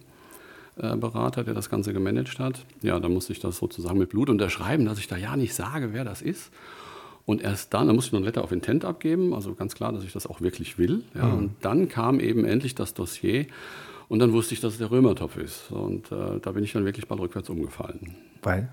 Berater, 0.97 1.45
der 1.45 1.53
das 1.53 1.69
Ganze 1.69 1.93
gemanagt 1.93 2.38
hat. 2.38 2.65
Ja, 2.81 2.99
dann 3.00 3.12
musste 3.12 3.35
ich 3.35 3.41
das 3.41 3.59
sozusagen 3.59 3.99
mit 3.99 4.09
Blut 4.09 4.31
unterschreiben, 4.31 4.87
dass 4.87 4.99
ich 4.99 5.09
da 5.09 5.17
ja 5.19 5.37
nicht 5.37 5.53
sage, 5.53 5.93
wer 5.93 6.05
das 6.05 6.23
ist. 6.23 6.50
Und 7.26 7.43
erst 7.43 7.75
dann, 7.75 7.87
dann 7.87 7.97
musste 7.97 8.09
ich 8.09 8.12
noch 8.12 8.21
ein 8.21 8.25
Letter 8.25 8.43
of 8.43 8.50
Intent 8.50 8.85
abgeben, 8.85 9.35
also 9.35 9.55
ganz 9.55 9.75
klar, 9.75 9.93
dass 9.93 10.05
ich 10.05 10.12
das 10.12 10.26
auch 10.26 10.41
wirklich 10.41 10.79
will. 10.79 11.05
Ja, 11.15 11.26
mhm. 11.26 11.38
Und 11.38 11.50
dann 11.61 11.88
kam 11.88 12.19
eben 12.19 12.45
endlich 12.45 12.75
das 12.75 12.95
Dossier 12.95 13.47
und 14.11 14.19
dann 14.19 14.33
wusste 14.33 14.55
ich, 14.55 14.61
dass 14.61 14.73
es 14.73 14.79
der 14.79 14.90
Römertopf 14.90 15.37
ist. 15.37 15.71
Und 15.71 16.11
äh, 16.11 16.40
da 16.43 16.50
bin 16.50 16.64
ich 16.64 16.73
dann 16.73 16.85
wirklich 16.85 17.09
mal 17.09 17.19
rückwärts 17.19 17.49
umgefallen. 17.49 18.17
Weil? 18.43 18.69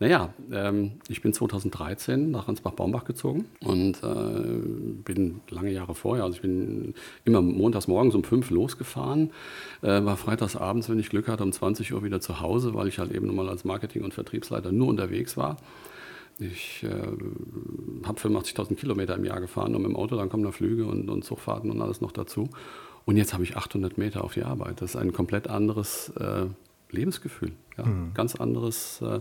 Naja, 0.00 0.34
ähm, 0.50 0.92
ich 1.08 1.22
bin 1.22 1.32
2013 1.32 2.32
nach 2.32 2.48
Ansbach-Baumbach 2.48 3.04
gezogen 3.04 3.44
und 3.60 4.02
äh, 4.02 5.04
bin 5.04 5.40
lange 5.50 5.70
Jahre 5.70 5.94
vorher, 5.94 6.24
also 6.24 6.34
ich 6.34 6.42
bin 6.42 6.94
immer 7.24 7.42
montags 7.42 7.86
morgens 7.86 8.16
um 8.16 8.24
fünf 8.24 8.50
losgefahren, 8.50 9.30
äh, 9.82 10.04
war 10.04 10.16
freitags 10.16 10.56
abends, 10.56 10.88
wenn 10.88 10.98
ich 10.98 11.10
Glück 11.10 11.28
hatte, 11.28 11.44
um 11.44 11.52
20 11.52 11.92
Uhr 11.92 12.02
wieder 12.02 12.20
zu 12.20 12.40
Hause, 12.40 12.74
weil 12.74 12.88
ich 12.88 12.98
halt 12.98 13.12
eben 13.12 13.28
nochmal 13.28 13.48
als 13.48 13.64
Marketing- 13.64 14.02
und 14.02 14.14
Vertriebsleiter 14.14 14.72
nur 14.72 14.88
unterwegs 14.88 15.36
war. 15.36 15.58
Ich 16.40 16.82
äh, 16.82 16.88
habe 18.04 18.18
85.000 18.18 18.74
Kilometer 18.74 19.14
im 19.14 19.24
Jahr 19.24 19.40
gefahren 19.40 19.76
und 19.76 19.82
mit 19.82 19.90
dem 19.90 19.96
Auto, 19.96 20.16
dann 20.16 20.28
kommen 20.28 20.42
da 20.42 20.50
Flüge 20.50 20.86
und, 20.86 21.08
und 21.08 21.24
Zugfahrten 21.24 21.70
und 21.70 21.80
alles 21.82 22.00
noch 22.00 22.10
dazu. 22.10 22.48
Und 23.10 23.16
jetzt 23.16 23.32
habe 23.32 23.42
ich 23.42 23.56
800 23.56 23.98
Meter 23.98 24.22
auf 24.22 24.34
die 24.34 24.44
Arbeit. 24.44 24.80
Das 24.80 24.90
ist 24.90 24.96
ein 24.96 25.12
komplett 25.12 25.48
anderes 25.48 26.10
äh, 26.10 26.46
Lebensgefühl. 26.92 27.50
Ja? 27.76 27.84
Mhm. 27.84 28.14
Ganz 28.14 28.36
anderes. 28.36 29.02
Äh, 29.02 29.16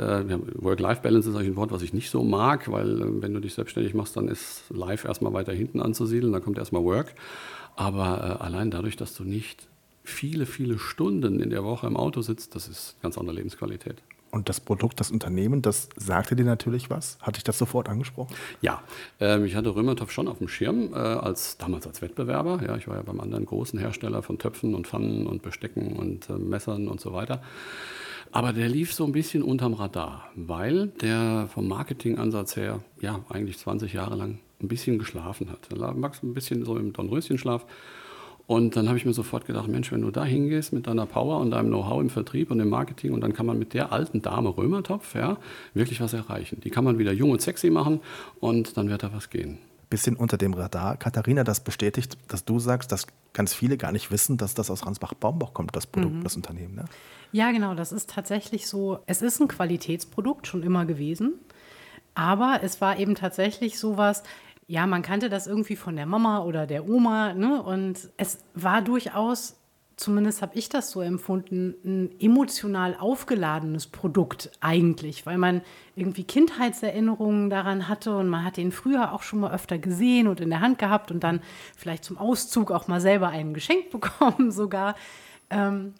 äh 0.00 0.38
Work-Life-Balance 0.54 1.28
ist 1.28 1.34
eigentlich 1.34 1.48
ein 1.48 1.56
Wort, 1.56 1.72
was 1.72 1.82
ich 1.82 1.92
nicht 1.92 2.10
so 2.10 2.22
mag, 2.22 2.70
weil 2.70 3.02
äh, 3.02 3.20
wenn 3.20 3.34
du 3.34 3.40
dich 3.40 3.54
selbstständig 3.54 3.92
machst, 3.92 4.16
dann 4.16 4.28
ist 4.28 4.62
Life 4.70 5.08
erstmal 5.08 5.32
weiter 5.32 5.52
hinten 5.52 5.82
anzusiedeln, 5.82 6.32
dann 6.32 6.44
kommt 6.44 6.58
erstmal 6.58 6.84
Work. 6.84 7.16
Aber 7.74 8.38
äh, 8.40 8.44
allein 8.44 8.70
dadurch, 8.70 8.94
dass 8.94 9.16
du 9.16 9.24
nicht 9.24 9.66
viele, 10.04 10.46
viele 10.46 10.78
Stunden 10.78 11.40
in 11.40 11.50
der 11.50 11.64
Woche 11.64 11.88
im 11.88 11.96
Auto 11.96 12.22
sitzt, 12.22 12.54
das 12.54 12.68
ist 12.68 13.02
ganz 13.02 13.18
andere 13.18 13.34
Lebensqualität. 13.34 14.00
Und 14.30 14.48
das 14.48 14.60
Produkt, 14.60 15.00
das 15.00 15.10
Unternehmen, 15.10 15.62
das 15.62 15.88
sagte 15.96 16.36
dir 16.36 16.44
natürlich 16.44 16.90
was? 16.90 17.18
Hatte 17.22 17.38
ich 17.38 17.44
das 17.44 17.56
sofort 17.56 17.88
angesprochen? 17.88 18.34
Ja, 18.60 18.82
ähm, 19.20 19.44
ich 19.46 19.54
hatte 19.54 19.74
Römertopf 19.74 20.10
schon 20.10 20.28
auf 20.28 20.38
dem 20.38 20.48
Schirm, 20.48 20.92
äh, 20.92 20.96
als, 20.96 21.56
damals 21.56 21.86
als 21.86 22.02
Wettbewerber. 22.02 22.60
Ja, 22.66 22.76
ich 22.76 22.88
war 22.88 22.96
ja 22.96 23.02
beim 23.02 23.20
anderen 23.20 23.46
großen 23.46 23.78
Hersteller 23.78 24.22
von 24.22 24.38
Töpfen 24.38 24.74
und 24.74 24.86
Pfannen 24.86 25.26
und 25.26 25.42
Bestecken 25.42 25.96
und 25.96 26.28
äh, 26.28 26.34
Messern 26.34 26.88
und 26.88 27.00
so 27.00 27.12
weiter. 27.12 27.42
Aber 28.30 28.52
der 28.52 28.68
lief 28.68 28.92
so 28.92 29.04
ein 29.04 29.12
bisschen 29.12 29.42
unterm 29.42 29.72
Radar, 29.72 30.30
weil 30.34 30.88
der 30.88 31.48
vom 31.52 31.66
Marketingansatz 31.66 32.56
her 32.56 32.80
ja 33.00 33.24
eigentlich 33.30 33.58
20 33.58 33.94
Jahre 33.94 34.16
lang 34.16 34.40
ein 34.60 34.68
bisschen 34.68 34.98
geschlafen 34.98 35.50
hat. 35.50 35.68
Er 35.70 35.78
lag 35.78 35.94
ein 35.94 36.34
bisschen 36.34 36.64
so 36.64 36.76
im 36.76 36.92
Dornröschenschlaf. 36.92 37.64
Und 38.48 38.76
dann 38.76 38.88
habe 38.88 38.96
ich 38.96 39.04
mir 39.04 39.12
sofort 39.12 39.44
gedacht, 39.44 39.68
Mensch, 39.68 39.92
wenn 39.92 40.00
du 40.00 40.10
da 40.10 40.24
hingehst 40.24 40.72
mit 40.72 40.86
deiner 40.86 41.04
Power 41.04 41.38
und 41.38 41.50
deinem 41.50 41.68
Know-how 41.68 42.00
im 42.00 42.08
Vertrieb 42.08 42.50
und 42.50 42.58
im 42.60 42.70
Marketing 42.70 43.12
und 43.12 43.20
dann 43.20 43.34
kann 43.34 43.44
man 43.44 43.58
mit 43.58 43.74
der 43.74 43.92
alten 43.92 44.22
Dame 44.22 44.48
Römertopf 44.48 45.14
ja, 45.14 45.36
wirklich 45.74 46.00
was 46.00 46.14
erreichen. 46.14 46.58
Die 46.64 46.70
kann 46.70 46.82
man 46.82 46.98
wieder 46.98 47.12
jung 47.12 47.30
und 47.30 47.42
sexy 47.42 47.68
machen 47.68 48.00
und 48.40 48.78
dann 48.78 48.88
wird 48.88 49.02
da 49.02 49.12
was 49.12 49.28
gehen. 49.28 49.58
Bisschen 49.90 50.16
unter 50.16 50.38
dem 50.38 50.54
Radar. 50.54 50.96
Katharina, 50.96 51.44
das 51.44 51.60
bestätigt, 51.60 52.16
dass 52.28 52.46
du 52.46 52.58
sagst, 52.58 52.90
dass 52.90 53.06
ganz 53.34 53.52
viele 53.52 53.76
gar 53.76 53.92
nicht 53.92 54.10
wissen, 54.10 54.38
dass 54.38 54.54
das 54.54 54.70
aus 54.70 54.86
Ransbach-Baumbach 54.86 55.52
kommt, 55.52 55.76
das 55.76 55.86
Produkt, 55.86 56.14
mhm. 56.14 56.24
das 56.24 56.34
Unternehmen. 56.34 56.74
Ne? 56.74 56.86
Ja, 57.32 57.52
genau, 57.52 57.74
das 57.74 57.92
ist 57.92 58.08
tatsächlich 58.08 58.66
so. 58.66 59.00
Es 59.04 59.20
ist 59.20 59.42
ein 59.42 59.48
Qualitätsprodukt 59.48 60.46
schon 60.46 60.62
immer 60.62 60.86
gewesen. 60.86 61.34
Aber 62.18 62.58
es 62.64 62.80
war 62.80 62.98
eben 62.98 63.14
tatsächlich 63.14 63.78
sowas, 63.78 64.24
ja, 64.68 64.86
man 64.86 65.00
kannte 65.00 65.30
das 65.30 65.46
irgendwie 65.46 65.76
von 65.76 65.96
der 65.96 66.04
Mama 66.04 66.44
oder 66.44 66.66
der 66.66 66.86
Oma, 66.86 67.32
ne? 67.32 67.62
Und 67.62 68.10
es 68.18 68.44
war 68.54 68.82
durchaus, 68.82 69.56
zumindest 69.96 70.42
habe 70.42 70.56
ich 70.56 70.68
das 70.68 70.90
so 70.90 71.00
empfunden, 71.00 71.74
ein 71.84 72.20
emotional 72.20 72.94
aufgeladenes 73.00 73.86
Produkt 73.86 74.50
eigentlich, 74.60 75.24
weil 75.24 75.38
man 75.38 75.62
irgendwie 75.96 76.22
Kindheitserinnerungen 76.22 77.48
daran 77.48 77.88
hatte 77.88 78.14
und 78.14 78.28
man 78.28 78.44
hat 78.44 78.58
den 78.58 78.70
früher 78.70 79.14
auch 79.14 79.22
schon 79.22 79.40
mal 79.40 79.54
öfter 79.54 79.78
gesehen 79.78 80.28
und 80.28 80.38
in 80.38 80.50
der 80.50 80.60
Hand 80.60 80.78
gehabt 80.78 81.10
und 81.10 81.24
dann 81.24 81.40
vielleicht 81.74 82.04
zum 82.04 82.18
Auszug 82.18 82.70
auch 82.70 82.88
mal 82.88 83.00
selber 83.00 83.28
einen 83.28 83.54
geschenkt 83.54 83.90
bekommen 83.98 84.52
sogar. 84.52 84.96
Ähm, 85.48 85.94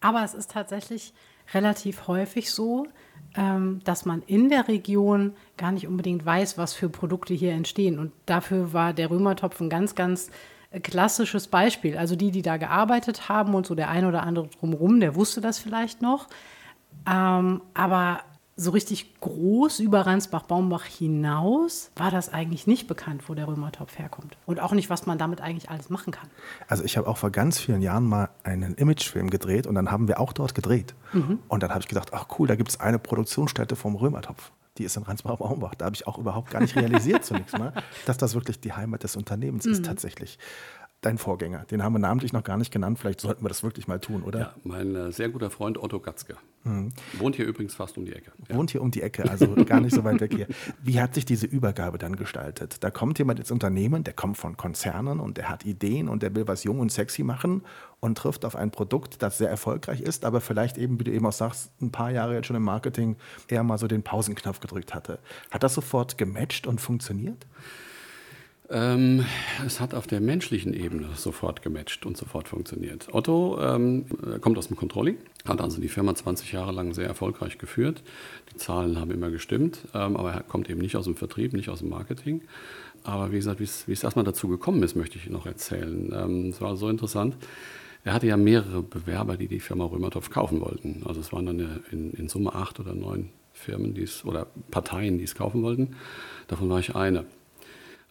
aber 0.00 0.24
es 0.24 0.34
ist 0.34 0.50
tatsächlich 0.50 1.14
relativ 1.54 2.08
häufig 2.08 2.50
so, 2.50 2.88
dass 3.84 4.04
man 4.06 4.22
in 4.26 4.48
der 4.48 4.68
Region 4.68 5.34
gar 5.56 5.72
nicht 5.72 5.86
unbedingt 5.86 6.24
weiß, 6.24 6.56
was 6.56 6.72
für 6.72 6.88
Produkte 6.88 7.34
hier 7.34 7.52
entstehen. 7.52 7.98
Und 7.98 8.12
dafür 8.24 8.72
war 8.72 8.92
der 8.92 9.10
Römertopf 9.10 9.60
ein 9.60 9.68
ganz, 9.68 9.94
ganz 9.94 10.30
äh, 10.70 10.80
klassisches 10.80 11.48
Beispiel. 11.48 11.98
Also 11.98 12.16
die, 12.16 12.30
die 12.30 12.42
da 12.42 12.56
gearbeitet 12.56 13.28
haben 13.28 13.54
und 13.54 13.66
so 13.66 13.74
der 13.74 13.90
ein 13.90 14.06
oder 14.06 14.22
andere 14.22 14.48
drumherum, 14.48 15.00
der 15.00 15.14
wusste 15.14 15.40
das 15.40 15.58
vielleicht 15.58 16.00
noch. 16.00 16.28
Ähm, 17.06 17.60
aber 17.74 18.20
so 18.58 18.70
richtig 18.70 19.20
groß 19.20 19.80
über 19.80 20.06
Ransbach-Baumbach 20.06 20.84
hinaus 20.84 21.90
war 21.94 22.10
das 22.10 22.32
eigentlich 22.32 22.66
nicht 22.66 22.88
bekannt, 22.88 23.28
wo 23.28 23.34
der 23.34 23.46
Römertopf 23.48 23.98
herkommt. 23.98 24.38
Und 24.46 24.60
auch 24.60 24.72
nicht, 24.72 24.88
was 24.88 25.04
man 25.04 25.18
damit 25.18 25.42
eigentlich 25.42 25.68
alles 25.68 25.90
machen 25.90 26.10
kann. 26.10 26.30
Also 26.66 26.82
ich 26.82 26.96
habe 26.96 27.06
auch 27.06 27.18
vor 27.18 27.30
ganz 27.30 27.58
vielen 27.58 27.82
Jahren 27.82 28.04
mal 28.04 28.30
einen 28.44 28.74
Imagefilm 28.74 29.28
gedreht 29.28 29.66
und 29.66 29.74
dann 29.74 29.90
haben 29.90 30.08
wir 30.08 30.18
auch 30.20 30.32
dort 30.32 30.54
gedreht. 30.54 30.94
Mhm. 31.12 31.40
Und 31.48 31.62
dann 31.62 31.70
habe 31.70 31.80
ich 31.80 31.88
gedacht, 31.88 32.14
ach 32.14 32.28
cool, 32.38 32.48
da 32.48 32.56
gibt 32.56 32.70
es 32.70 32.80
eine 32.80 32.98
Produktionsstätte 32.98 33.76
vom 33.76 33.94
Römertopf. 33.94 34.50
Die 34.78 34.84
ist 34.84 34.96
in 34.96 35.02
Ransbach-Baumbach. 35.02 35.74
Da 35.74 35.84
habe 35.84 35.96
ich 35.96 36.06
auch 36.06 36.16
überhaupt 36.16 36.50
gar 36.50 36.60
nicht 36.60 36.76
realisiert 36.76 37.26
zunächst 37.26 37.58
mal, 37.58 37.74
dass 38.06 38.16
das 38.16 38.34
wirklich 38.34 38.60
die 38.60 38.72
Heimat 38.72 39.02
des 39.02 39.16
Unternehmens 39.16 39.66
mhm. 39.66 39.72
ist 39.72 39.84
tatsächlich 39.84 40.38
dein 41.00 41.18
Vorgänger. 41.18 41.64
Den 41.66 41.82
haben 41.82 41.92
wir 41.92 41.98
namentlich 41.98 42.32
noch 42.32 42.42
gar 42.42 42.56
nicht 42.56 42.72
genannt. 42.72 42.98
Vielleicht 42.98 43.20
sollten 43.20 43.44
wir 43.44 43.48
das 43.48 43.62
wirklich 43.62 43.86
mal 43.86 44.00
tun, 44.00 44.22
oder? 44.22 44.38
Ja, 44.40 44.54
mein 44.64 44.94
äh, 44.94 45.12
sehr 45.12 45.28
guter 45.28 45.50
Freund 45.50 45.78
Otto 45.78 46.00
Gatzke. 46.00 46.36
Mhm. 46.64 46.92
Wohnt 47.18 47.36
hier 47.36 47.46
übrigens 47.46 47.74
fast 47.74 47.96
um 47.96 48.04
die 48.04 48.12
Ecke. 48.12 48.32
Ja. 48.48 48.56
Wohnt 48.56 48.70
hier 48.72 48.82
um 48.82 48.90
die 48.90 49.02
Ecke, 49.02 49.30
also 49.30 49.54
gar 49.66 49.80
nicht 49.80 49.94
so 49.94 50.02
weit 50.02 50.20
weg 50.20 50.34
hier. 50.34 50.48
Wie 50.82 51.00
hat 51.00 51.14
sich 51.14 51.24
diese 51.24 51.46
Übergabe 51.46 51.98
dann 51.98 52.16
gestaltet? 52.16 52.82
Da 52.82 52.90
kommt 52.90 53.18
jemand 53.18 53.38
ins 53.38 53.50
Unternehmen, 53.50 54.02
der 54.02 54.14
kommt 54.14 54.36
von 54.36 54.56
Konzernen 54.56 55.20
und 55.20 55.36
der 55.36 55.48
hat 55.48 55.64
Ideen 55.64 56.08
und 56.08 56.22
der 56.22 56.34
will 56.34 56.48
was 56.48 56.64
jung 56.64 56.80
und 56.80 56.90
sexy 56.90 57.22
machen 57.22 57.62
und 58.00 58.18
trifft 58.18 58.44
auf 58.44 58.56
ein 58.56 58.70
Produkt, 58.70 59.22
das 59.22 59.38
sehr 59.38 59.48
erfolgreich 59.48 60.00
ist, 60.00 60.24
aber 60.24 60.40
vielleicht 60.40 60.76
eben, 60.76 60.98
wie 60.98 61.04
du 61.04 61.12
eben 61.12 61.26
auch 61.26 61.32
sagst, 61.32 61.70
ein 61.80 61.92
paar 61.92 62.10
Jahre 62.10 62.34
jetzt 62.34 62.46
schon 62.46 62.56
im 62.56 62.62
Marketing 62.64 63.16
eher 63.48 63.62
mal 63.62 63.78
so 63.78 63.86
den 63.86 64.02
Pausenknopf 64.02 64.60
gedrückt 64.60 64.94
hatte. 64.94 65.18
Hat 65.50 65.62
das 65.62 65.74
sofort 65.74 66.18
gematcht 66.18 66.66
und 66.66 66.80
funktioniert? 66.80 67.46
Ähm, 68.68 69.24
es 69.64 69.80
hat 69.80 69.94
auf 69.94 70.06
der 70.06 70.20
menschlichen 70.20 70.74
Ebene 70.74 71.08
sofort 71.14 71.62
gematcht 71.62 72.04
und 72.04 72.16
sofort 72.16 72.48
funktioniert. 72.48 73.08
Otto 73.12 73.58
ähm, 73.60 74.06
kommt 74.40 74.58
aus 74.58 74.68
dem 74.68 74.76
Controlling, 74.76 75.18
hat 75.44 75.60
also 75.60 75.80
die 75.80 75.88
Firma 75.88 76.14
20 76.14 76.50
Jahre 76.52 76.72
lang 76.72 76.92
sehr 76.92 77.06
erfolgreich 77.06 77.58
geführt. 77.58 78.02
Die 78.52 78.56
Zahlen 78.56 78.98
haben 78.98 79.12
immer 79.12 79.30
gestimmt, 79.30 79.86
ähm, 79.94 80.16
aber 80.16 80.32
er 80.32 80.42
kommt 80.42 80.68
eben 80.68 80.80
nicht 80.80 80.96
aus 80.96 81.04
dem 81.04 81.14
Vertrieb, 81.14 81.52
nicht 81.52 81.68
aus 81.68 81.78
dem 81.78 81.90
Marketing. 81.90 82.42
Aber 83.04 83.30
wie 83.30 83.36
gesagt, 83.36 83.60
wie 83.60 83.92
es 83.92 84.02
erstmal 84.02 84.24
dazu 84.24 84.48
gekommen 84.48 84.82
ist, 84.82 84.96
möchte 84.96 85.16
ich 85.16 85.30
noch 85.30 85.46
erzählen. 85.46 86.12
Ähm, 86.12 86.48
es 86.48 86.60
war 86.60 86.76
so 86.76 86.88
interessant. 86.88 87.36
Er 88.02 88.14
hatte 88.14 88.26
ja 88.26 88.36
mehrere 88.36 88.82
Bewerber, 88.82 89.36
die 89.36 89.48
die 89.48 89.60
Firma 89.60 89.84
Römertopf 89.84 90.30
kaufen 90.30 90.60
wollten. 90.60 91.02
Also 91.06 91.20
es 91.20 91.32
waren 91.32 91.46
dann 91.46 91.82
in, 91.90 92.12
in 92.12 92.28
Summe 92.28 92.54
acht 92.54 92.80
oder 92.80 92.94
neun 92.94 93.30
Firmen 93.52 93.94
die's, 93.94 94.24
oder 94.24 94.46
Parteien, 94.70 95.18
die 95.18 95.24
es 95.24 95.34
kaufen 95.34 95.62
wollten. 95.62 95.96
Davon 96.48 96.68
war 96.68 96.78
ich 96.78 96.94
eine. 96.94 97.26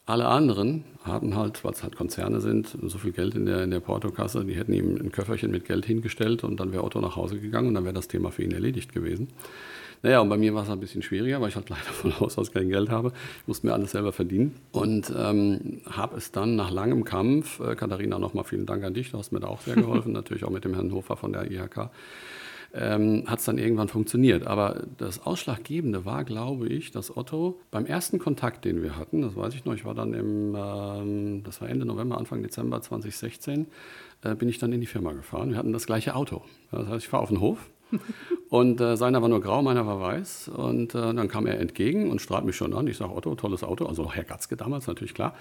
Alle 0.07 0.27
anderen 0.27 0.83
hatten 1.03 1.35
halt, 1.35 1.63
weil 1.63 1.71
es 1.71 1.81
halt 1.81 1.95
Konzerne 1.95 2.39
sind, 2.39 2.77
so 2.83 2.99
viel 2.99 3.11
Geld 3.11 3.33
in 3.33 3.47
der, 3.47 3.63
in 3.63 3.71
der 3.71 3.79
Portokasse, 3.79 4.45
die 4.45 4.53
hätten 4.53 4.73
ihm 4.73 4.97
ein 4.97 5.11
Köfferchen 5.11 5.49
mit 5.49 5.65
Geld 5.65 5.85
hingestellt 5.85 6.43
und 6.43 6.59
dann 6.59 6.71
wäre 6.71 6.83
Otto 6.83 7.01
nach 7.01 7.15
Hause 7.15 7.39
gegangen 7.39 7.69
und 7.69 7.73
dann 7.73 7.85
wäre 7.85 7.93
das 7.93 8.07
Thema 8.07 8.31
für 8.31 8.43
ihn 8.43 8.51
erledigt 8.51 8.93
gewesen. 8.93 9.29
Naja, 10.03 10.19
und 10.19 10.29
bei 10.29 10.37
mir 10.37 10.53
war 10.53 10.61
es 10.61 10.69
ein 10.69 10.79
bisschen 10.79 11.01
schwieriger, 11.01 11.41
weil 11.41 11.49
ich 11.49 11.55
halt 11.55 11.69
leider 11.71 11.81
von 11.81 12.19
Haus 12.19 12.37
aus 12.37 12.51
kein 12.51 12.69
Geld 12.69 12.89
habe. 12.89 13.13
Ich 13.41 13.47
musste 13.47 13.65
mir 13.65 13.73
alles 13.73 13.91
selber 13.91 14.11
verdienen 14.11 14.53
und 14.71 15.11
ähm, 15.17 15.81
habe 15.89 16.17
es 16.17 16.31
dann 16.31 16.55
nach 16.55 16.69
langem 16.69 17.03
Kampf, 17.03 17.59
äh, 17.59 17.75
Katharina, 17.75 18.19
nochmal 18.19 18.43
vielen 18.43 18.67
Dank 18.67 18.83
an 18.83 18.93
dich, 18.93 19.09
du 19.09 19.17
hast 19.17 19.31
mir 19.31 19.39
da 19.39 19.47
auch 19.47 19.61
sehr 19.61 19.75
geholfen, 19.75 20.11
natürlich 20.13 20.43
auch 20.43 20.51
mit 20.51 20.65
dem 20.65 20.75
Herrn 20.75 20.91
Hofer 20.91 21.17
von 21.17 21.33
der 21.33 21.49
IHK, 21.49 21.89
ähm, 22.75 23.23
hat 23.25 23.39
es 23.39 23.45
dann 23.45 23.57
irgendwann 23.57 23.87
funktioniert. 23.87 24.45
Aber 24.45 24.83
das 24.97 25.25
Ausschlaggebende 25.25 26.05
war, 26.05 26.23
glaube 26.25 26.67
ich, 26.67 26.91
dass 26.91 27.15
Otto 27.15 27.59
beim 27.71 27.85
ersten 27.85 28.19
Kontakt, 28.19 28.65
den 28.65 28.83
wir 28.83 28.97
hatten, 28.97 29.21
das 29.21 29.35
weiß 29.35 29.55
ich 29.55 29.65
noch, 29.65 29.73
ich 29.73 29.85
war 29.85 29.95
dann 29.95 30.13
im, 30.13 30.55
ähm, 30.55 31.43
das 31.43 31.61
war 31.61 31.69
Ende 31.69 31.85
November, 31.85 32.17
Anfang 32.17 32.43
Dezember 32.43 32.81
2016, 32.81 33.67
äh, 34.23 34.35
bin 34.35 34.49
ich 34.49 34.59
dann 34.59 34.73
in 34.73 34.81
die 34.81 34.87
Firma 34.87 35.13
gefahren. 35.13 35.51
Wir 35.51 35.57
hatten 35.57 35.73
das 35.73 35.85
gleiche 35.85 36.15
Auto. 36.15 36.43
Das 36.71 36.87
heißt, 36.87 37.03
ich 37.05 37.09
fahre 37.09 37.23
auf 37.23 37.29
den 37.29 37.39
Hof 37.39 37.69
und 38.49 38.81
äh, 38.81 38.97
seiner 38.97 39.21
war 39.21 39.29
nur 39.29 39.41
grau, 39.41 39.61
meiner 39.61 39.85
war 39.85 39.99
weiß. 39.99 40.49
Und 40.49 40.95
äh, 40.95 41.13
dann 41.13 41.27
kam 41.27 41.47
er 41.47 41.59
entgegen 41.59 42.11
und 42.11 42.21
strahlt 42.21 42.45
mich 42.45 42.55
schon 42.55 42.73
an. 42.73 42.87
Ich 42.87 42.97
sage, 42.97 43.13
Otto, 43.13 43.35
tolles 43.35 43.63
Auto. 43.63 43.85
Also 43.85 44.11
Herr 44.11 44.23
Gatzke 44.23 44.57
damals 44.57 44.87
natürlich, 44.87 45.13
klar. 45.13 45.35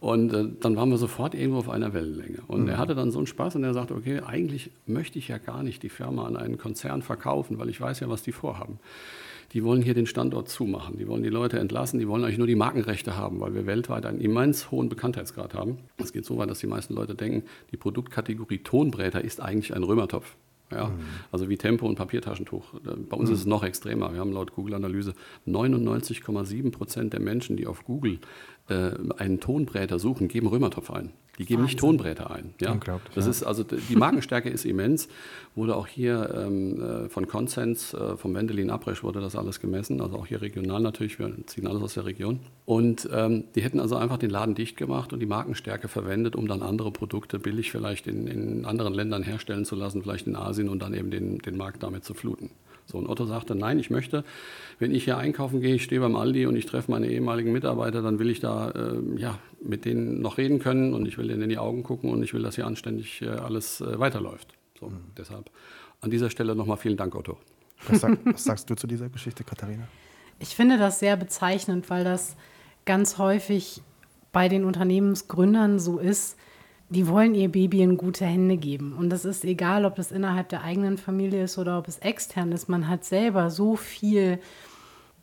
Und 0.00 0.32
äh, 0.32 0.46
dann 0.60 0.76
waren 0.76 0.90
wir 0.90 0.98
sofort 0.98 1.34
irgendwo 1.34 1.58
auf 1.58 1.68
einer 1.68 1.92
Wellenlänge. 1.92 2.38
Und 2.46 2.62
mhm. 2.62 2.68
er 2.68 2.78
hatte 2.78 2.94
dann 2.94 3.10
so 3.10 3.18
einen 3.18 3.26
Spaß 3.26 3.56
und 3.56 3.64
er 3.64 3.74
sagte, 3.74 3.94
okay, 3.94 4.20
eigentlich 4.20 4.70
möchte 4.86 5.18
ich 5.18 5.28
ja 5.28 5.38
gar 5.38 5.62
nicht 5.62 5.82
die 5.82 5.88
Firma 5.88 6.26
an 6.26 6.36
einen 6.36 6.58
Konzern 6.58 7.02
verkaufen, 7.02 7.58
weil 7.58 7.68
ich 7.68 7.80
weiß 7.80 8.00
ja, 8.00 8.08
was 8.08 8.22
die 8.22 8.32
vorhaben. 8.32 8.78
Die 9.54 9.62
wollen 9.62 9.82
hier 9.82 9.94
den 9.94 10.06
Standort 10.06 10.48
zumachen. 10.48 10.98
Die 10.98 11.06
wollen 11.06 11.22
die 11.22 11.28
Leute 11.28 11.60
entlassen. 11.60 12.00
Die 12.00 12.08
wollen 12.08 12.24
eigentlich 12.24 12.38
nur 12.38 12.48
die 12.48 12.56
Markenrechte 12.56 13.16
haben, 13.16 13.38
weil 13.40 13.54
wir 13.54 13.66
weltweit 13.66 14.04
einen 14.04 14.20
immens 14.20 14.72
hohen 14.72 14.88
Bekanntheitsgrad 14.88 15.54
haben. 15.54 15.78
Es 15.96 16.12
geht 16.12 16.24
so 16.24 16.36
weit, 16.38 16.50
dass 16.50 16.58
die 16.58 16.66
meisten 16.66 16.94
Leute 16.94 17.14
denken, 17.14 17.44
die 17.70 17.76
Produktkategorie 17.76 18.58
Tonbräter 18.58 19.22
ist 19.22 19.40
eigentlich 19.40 19.72
ein 19.72 19.84
Römertopf. 19.84 20.34
Ja? 20.74 20.88
Mhm. 20.88 21.00
Also 21.32 21.48
wie 21.48 21.56
Tempo 21.56 21.86
und 21.86 21.96
Papiertaschentuch. 21.96 22.74
Bei 23.08 23.16
uns 23.16 23.28
mhm. 23.28 23.34
ist 23.34 23.40
es 23.40 23.46
noch 23.46 23.62
extremer. 23.62 24.12
Wir 24.12 24.20
haben 24.20 24.32
laut 24.32 24.54
Google-Analyse 24.54 25.14
99,7 25.46 26.70
Prozent 26.70 27.12
der 27.12 27.20
Menschen, 27.20 27.56
die 27.56 27.66
auf 27.66 27.84
Google 27.84 28.18
äh, 28.68 28.90
einen 29.18 29.40
Tonbräter 29.40 29.98
suchen, 29.98 30.28
geben 30.28 30.46
Römertopf 30.46 30.90
ein. 30.90 31.12
Die 31.38 31.46
geben 31.46 31.62
Wahnsinn. 31.62 31.64
nicht 31.64 31.80
Tonbräter 31.80 32.30
ein. 32.30 32.54
Ja? 32.60 32.78
Das 33.14 33.24
ja. 33.24 33.30
ist 33.30 33.42
also 33.42 33.64
die 33.64 33.96
Markenstärke 33.96 34.48
ist 34.48 34.64
immens. 34.64 35.08
Wurde 35.56 35.74
auch 35.74 35.86
hier 35.86 36.32
ähm, 36.34 36.80
äh, 36.80 37.08
von 37.08 37.26
Consens, 37.26 37.92
äh, 37.92 38.16
vom 38.16 38.34
Wendelin 38.34 38.70
Abresch 38.70 39.02
wurde 39.02 39.20
das 39.20 39.34
alles 39.34 39.60
gemessen. 39.60 40.00
Also 40.00 40.16
auch 40.16 40.26
hier 40.26 40.42
regional 40.42 40.80
natürlich. 40.80 41.18
Wir 41.18 41.32
ziehen 41.46 41.66
alles 41.66 41.82
aus 41.82 41.94
der 41.94 42.04
Region. 42.04 42.40
Und 42.66 43.08
ähm, 43.12 43.44
die 43.54 43.62
hätten 43.62 43.80
also 43.80 43.96
einfach 43.96 44.18
den 44.18 44.30
Laden 44.30 44.54
dicht 44.54 44.76
gemacht 44.76 45.12
und 45.12 45.20
die 45.20 45.26
Markenstärke 45.26 45.88
verwendet, 45.88 46.36
um 46.36 46.46
dann 46.46 46.62
andere 46.62 46.92
Produkte 46.92 47.38
billig 47.38 47.70
vielleicht 47.72 48.06
in, 48.06 48.26
in 48.28 48.64
anderen 48.64 48.94
Ländern 48.94 49.22
herstellen 49.22 49.64
zu 49.64 49.74
lassen, 49.74 50.02
vielleicht 50.02 50.26
in 50.26 50.36
Asien 50.36 50.68
und 50.68 50.82
dann 50.82 50.94
eben 50.94 51.10
den, 51.10 51.38
den 51.38 51.56
Markt 51.56 51.82
damit 51.82 52.04
zu 52.04 52.14
fluten. 52.14 52.50
So, 52.86 52.98
und 52.98 53.08
Otto 53.08 53.24
sagte, 53.24 53.54
nein, 53.54 53.78
ich 53.78 53.90
möchte, 53.90 54.24
wenn 54.78 54.94
ich 54.94 55.04
hier 55.04 55.16
einkaufen 55.16 55.60
gehe, 55.60 55.74
ich 55.74 55.84
stehe 55.84 56.00
beim 56.00 56.16
Aldi 56.16 56.46
und 56.46 56.56
ich 56.56 56.66
treffe 56.66 56.90
meine 56.90 57.08
ehemaligen 57.08 57.52
Mitarbeiter, 57.52 58.02
dann 58.02 58.18
will 58.18 58.28
ich 58.28 58.40
da 58.40 58.70
äh, 58.70 59.00
ja, 59.16 59.38
mit 59.62 59.84
denen 59.84 60.20
noch 60.20 60.36
reden 60.36 60.58
können 60.58 60.92
und 60.92 61.06
ich 61.06 61.16
will 61.16 61.28
denen 61.28 61.42
in 61.42 61.48
die 61.48 61.58
Augen 61.58 61.82
gucken 61.82 62.10
und 62.10 62.22
ich 62.22 62.34
will, 62.34 62.42
dass 62.42 62.56
hier 62.56 62.66
anständig 62.66 63.22
äh, 63.22 63.28
alles 63.28 63.80
äh, 63.80 63.98
weiterläuft. 63.98 64.54
So, 64.78 64.88
mhm. 64.88 65.00
deshalb 65.16 65.50
an 66.00 66.10
dieser 66.10 66.28
Stelle 66.28 66.54
nochmal 66.54 66.76
vielen 66.76 66.96
Dank, 66.96 67.14
Otto. 67.14 67.38
Was, 67.88 68.00
sag, 68.00 68.18
was 68.24 68.44
sagst 68.44 68.68
du 68.68 68.74
zu 68.74 68.86
dieser 68.86 69.08
Geschichte, 69.08 69.44
Katharina? 69.44 69.88
Ich 70.38 70.54
finde 70.54 70.78
das 70.78 70.98
sehr 70.98 71.16
bezeichnend, 71.16 71.88
weil 71.88 72.04
das 72.04 72.36
ganz 72.84 73.18
häufig 73.18 73.82
bei 74.32 74.48
den 74.48 74.64
Unternehmensgründern 74.64 75.78
so 75.78 75.98
ist, 75.98 76.36
die 76.88 77.08
wollen 77.08 77.34
ihr 77.34 77.50
Baby 77.50 77.82
in 77.82 77.96
gute 77.96 78.26
Hände 78.26 78.56
geben. 78.56 78.94
Und 78.94 79.10
das 79.10 79.24
ist 79.24 79.44
egal, 79.44 79.84
ob 79.84 79.96
das 79.96 80.12
innerhalb 80.12 80.48
der 80.50 80.62
eigenen 80.62 80.98
Familie 80.98 81.44
ist 81.44 81.58
oder 81.58 81.78
ob 81.78 81.88
es 81.88 81.98
extern 81.98 82.52
ist. 82.52 82.68
Man 82.68 82.88
hat 82.88 83.04
selber 83.04 83.50
so 83.50 83.76
viel 83.76 84.38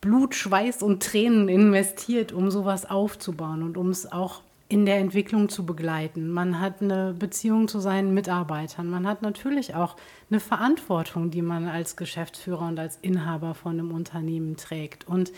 Blut, 0.00 0.34
Schweiß 0.34 0.82
und 0.82 1.02
Tränen 1.02 1.48
investiert, 1.48 2.32
um 2.32 2.50
sowas 2.50 2.88
aufzubauen 2.90 3.62
und 3.62 3.76
um 3.76 3.90
es 3.90 4.10
auch 4.10 4.42
in 4.72 4.86
der 4.86 4.96
Entwicklung 4.96 5.50
zu 5.50 5.66
begleiten. 5.66 6.30
Man 6.30 6.58
hat 6.58 6.80
eine 6.80 7.14
Beziehung 7.16 7.68
zu 7.68 7.78
seinen 7.78 8.14
Mitarbeitern. 8.14 8.88
Man 8.88 9.06
hat 9.06 9.20
natürlich 9.20 9.74
auch 9.74 9.96
eine 10.30 10.40
Verantwortung, 10.40 11.30
die 11.30 11.42
man 11.42 11.68
als 11.68 11.94
Geschäftsführer 11.94 12.66
und 12.66 12.78
als 12.78 12.98
Inhaber 13.02 13.54
von 13.54 13.72
einem 13.72 13.92
Unternehmen 13.92 14.56
trägt. 14.56 15.06
Und 15.06 15.30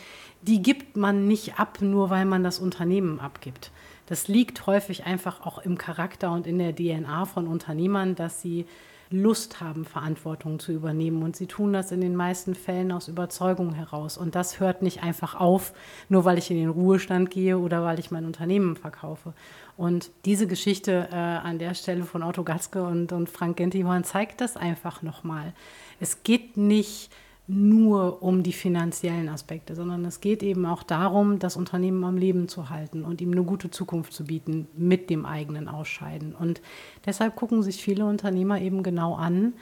die 0.42 0.62
gibt 0.62 0.96
man 0.96 1.26
nicht 1.26 1.58
ab, 1.58 1.78
nur 1.80 2.10
weil 2.10 2.26
man 2.26 2.44
das 2.44 2.60
Unternehmen 2.60 3.18
abgibt. 3.18 3.72
Das 4.06 4.28
liegt 4.28 4.66
häufig 4.66 5.04
einfach 5.04 5.46
auch 5.46 5.58
im 5.58 5.78
Charakter 5.78 6.30
und 6.32 6.46
in 6.46 6.58
der 6.58 6.74
DNA 6.74 7.24
von 7.24 7.46
Unternehmern, 7.46 8.14
dass 8.14 8.42
sie 8.42 8.66
Lust 9.10 9.60
haben, 9.60 9.84
Verantwortung 9.84 10.58
zu 10.58 10.72
übernehmen. 10.72 11.22
Und 11.22 11.36
sie 11.36 11.46
tun 11.46 11.72
das 11.72 11.92
in 11.92 12.00
den 12.00 12.16
meisten 12.16 12.54
Fällen 12.54 12.90
aus 12.92 13.08
Überzeugung 13.08 13.74
heraus. 13.74 14.18
Und 14.18 14.34
das 14.34 14.60
hört 14.60 14.82
nicht 14.82 15.02
einfach 15.02 15.34
auf, 15.34 15.72
nur 16.08 16.24
weil 16.24 16.38
ich 16.38 16.50
in 16.50 16.56
den 16.56 16.70
Ruhestand 16.70 17.30
gehe 17.30 17.58
oder 17.58 17.84
weil 17.84 17.98
ich 17.98 18.10
mein 18.10 18.24
Unternehmen 18.24 18.76
verkaufe. 18.76 19.32
Und 19.76 20.10
diese 20.24 20.46
Geschichte 20.46 21.08
äh, 21.12 21.16
an 21.16 21.58
der 21.58 21.74
Stelle 21.74 22.04
von 22.04 22.22
Otto 22.22 22.44
Gatzke 22.44 22.82
und, 22.84 23.12
und 23.12 23.28
Frank 23.28 23.56
Gentihorn 23.56 24.04
zeigt 24.04 24.40
das 24.40 24.56
einfach 24.56 25.02
nochmal. 25.02 25.52
Es 26.00 26.22
geht 26.22 26.56
nicht 26.56 27.10
nur 27.46 28.22
um 28.22 28.42
die 28.42 28.54
finanziellen 28.54 29.28
Aspekte, 29.28 29.74
sondern 29.74 30.04
es 30.06 30.20
geht 30.20 30.42
eben 30.42 30.64
auch 30.64 30.82
darum, 30.82 31.38
das 31.38 31.56
Unternehmen 31.56 32.02
am 32.04 32.16
Leben 32.16 32.48
zu 32.48 32.70
halten 32.70 33.04
und 33.04 33.20
ihm 33.20 33.32
eine 33.32 33.44
gute 33.44 33.70
Zukunft 33.70 34.14
zu 34.14 34.24
bieten 34.24 34.66
mit 34.76 35.10
dem 35.10 35.26
eigenen 35.26 35.68
Ausscheiden. 35.68 36.34
Und 36.34 36.62
deshalb 37.04 37.36
gucken 37.36 37.62
sich 37.62 37.82
viele 37.82 38.06
Unternehmer 38.06 38.60
eben 38.60 38.82
genau 38.82 39.14
an, 39.14 39.52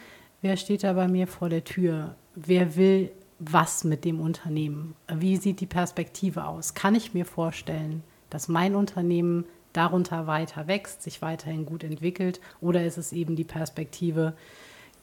wer 0.42 0.56
steht 0.56 0.84
da 0.84 0.92
bei 0.92 1.08
mir 1.08 1.26
vor 1.26 1.48
der 1.48 1.64
Tür, 1.64 2.14
wer 2.36 2.76
will 2.76 3.10
was 3.40 3.82
mit 3.82 4.04
dem 4.04 4.20
Unternehmen, 4.20 4.94
wie 5.12 5.36
sieht 5.36 5.60
die 5.60 5.66
Perspektive 5.66 6.46
aus, 6.46 6.74
kann 6.74 6.94
ich 6.94 7.12
mir 7.12 7.24
vorstellen, 7.24 8.04
dass 8.30 8.46
mein 8.46 8.76
Unternehmen 8.76 9.44
darunter 9.72 10.26
weiter 10.26 10.68
wächst, 10.68 11.02
sich 11.02 11.22
weiterhin 11.22 11.66
gut 11.66 11.82
entwickelt? 11.82 12.40
Oder 12.60 12.84
ist 12.84 12.98
es 12.98 13.12
eben 13.12 13.36
die 13.36 13.44
Perspektive, 13.44 14.34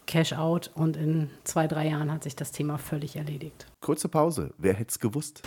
Cash 0.09 0.33
out 0.33 0.71
und 0.73 0.97
in 0.97 1.29
zwei, 1.43 1.67
drei 1.67 1.87
Jahren 1.87 2.11
hat 2.11 2.23
sich 2.23 2.35
das 2.35 2.51
Thema 2.51 2.79
völlig 2.79 3.15
erledigt. 3.15 3.67
Kurze 3.79 4.09
Pause. 4.09 4.55
Wer 4.57 4.73
hätte 4.73 4.89
es 4.89 4.99
gewusst? 4.99 5.43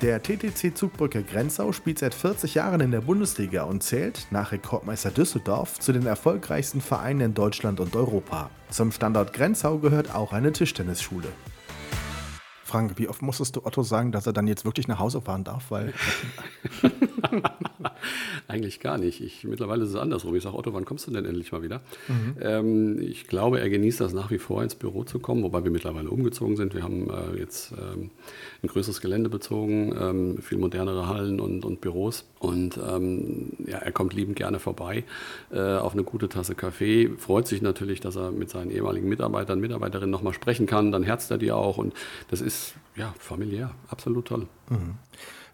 Der 0.00 0.22
TTC 0.22 0.76
Zugbrücke 0.76 1.24
Grenzau 1.24 1.72
spielt 1.72 1.98
seit 1.98 2.14
40 2.14 2.54
Jahren 2.54 2.80
in 2.80 2.92
der 2.92 3.00
Bundesliga 3.00 3.64
und 3.64 3.82
zählt, 3.82 4.28
nach 4.30 4.52
Rekordmeister 4.52 5.10
Düsseldorf, 5.10 5.80
zu 5.80 5.92
den 5.92 6.06
erfolgreichsten 6.06 6.80
Vereinen 6.80 7.20
in 7.22 7.34
Deutschland 7.34 7.80
und 7.80 7.96
Europa. 7.96 8.50
Zum 8.70 8.92
Standort 8.92 9.32
Grenzau 9.32 9.78
gehört 9.78 10.14
auch 10.14 10.32
eine 10.32 10.52
Tischtennisschule. 10.52 11.28
Frank, 12.62 12.98
wie 12.98 13.08
oft 13.08 13.20
musstest 13.20 13.56
du 13.56 13.66
Otto 13.66 13.82
sagen, 13.82 14.12
dass 14.12 14.28
er 14.28 14.32
dann 14.32 14.46
jetzt 14.46 14.64
wirklich 14.64 14.86
nach 14.86 15.00
Hause 15.00 15.20
fahren 15.20 15.42
darf? 15.42 15.72
Weil 15.72 15.92
Eigentlich 18.50 18.80
gar 18.80 18.98
nicht. 18.98 19.20
Ich, 19.20 19.44
mittlerweile 19.44 19.84
ist 19.84 19.90
es 19.90 19.96
andersrum. 19.96 20.34
Ich 20.34 20.42
sage, 20.42 20.56
Otto, 20.56 20.74
wann 20.74 20.84
kommst 20.84 21.06
du 21.06 21.12
denn 21.12 21.24
endlich 21.24 21.52
mal 21.52 21.62
wieder? 21.62 21.82
Mhm. 22.08 22.36
Ähm, 22.40 23.00
ich 23.00 23.28
glaube, 23.28 23.60
er 23.60 23.70
genießt 23.70 24.00
das 24.00 24.12
nach 24.12 24.32
wie 24.32 24.38
vor, 24.38 24.60
ins 24.60 24.74
Büro 24.74 25.04
zu 25.04 25.20
kommen, 25.20 25.44
wobei 25.44 25.62
wir 25.62 25.70
mittlerweile 25.70 26.10
umgezogen 26.10 26.56
sind. 26.56 26.74
Wir 26.74 26.82
haben 26.82 27.08
äh, 27.10 27.38
jetzt 27.38 27.72
ähm, 27.72 28.10
ein 28.64 28.66
größeres 28.66 29.00
Gelände 29.00 29.30
bezogen, 29.30 29.94
ähm, 29.96 30.38
viel 30.42 30.58
modernere 30.58 31.06
Hallen 31.06 31.38
und, 31.38 31.64
und 31.64 31.80
Büros. 31.80 32.24
Und 32.40 32.76
ähm, 32.76 33.52
ja, 33.66 33.78
er 33.78 33.92
kommt 33.92 34.14
liebend 34.14 34.34
gerne 34.34 34.58
vorbei 34.58 35.04
äh, 35.52 35.76
auf 35.76 35.92
eine 35.92 36.02
gute 36.02 36.28
Tasse 36.28 36.56
Kaffee. 36.56 37.08
Freut 37.18 37.46
sich 37.46 37.62
natürlich, 37.62 38.00
dass 38.00 38.16
er 38.16 38.32
mit 38.32 38.50
seinen 38.50 38.72
ehemaligen 38.72 39.08
Mitarbeitern, 39.08 39.60
Mitarbeiterinnen 39.60 40.10
nochmal 40.10 40.32
sprechen 40.32 40.66
kann. 40.66 40.90
Dann 40.90 41.04
herzt 41.04 41.30
er 41.30 41.38
die 41.38 41.52
auch. 41.52 41.78
Und 41.78 41.94
das 42.30 42.40
ist 42.40 42.74
ja 42.96 43.14
familiär, 43.20 43.70
absolut 43.88 44.26
toll. 44.26 44.48
Mhm. 44.68 44.96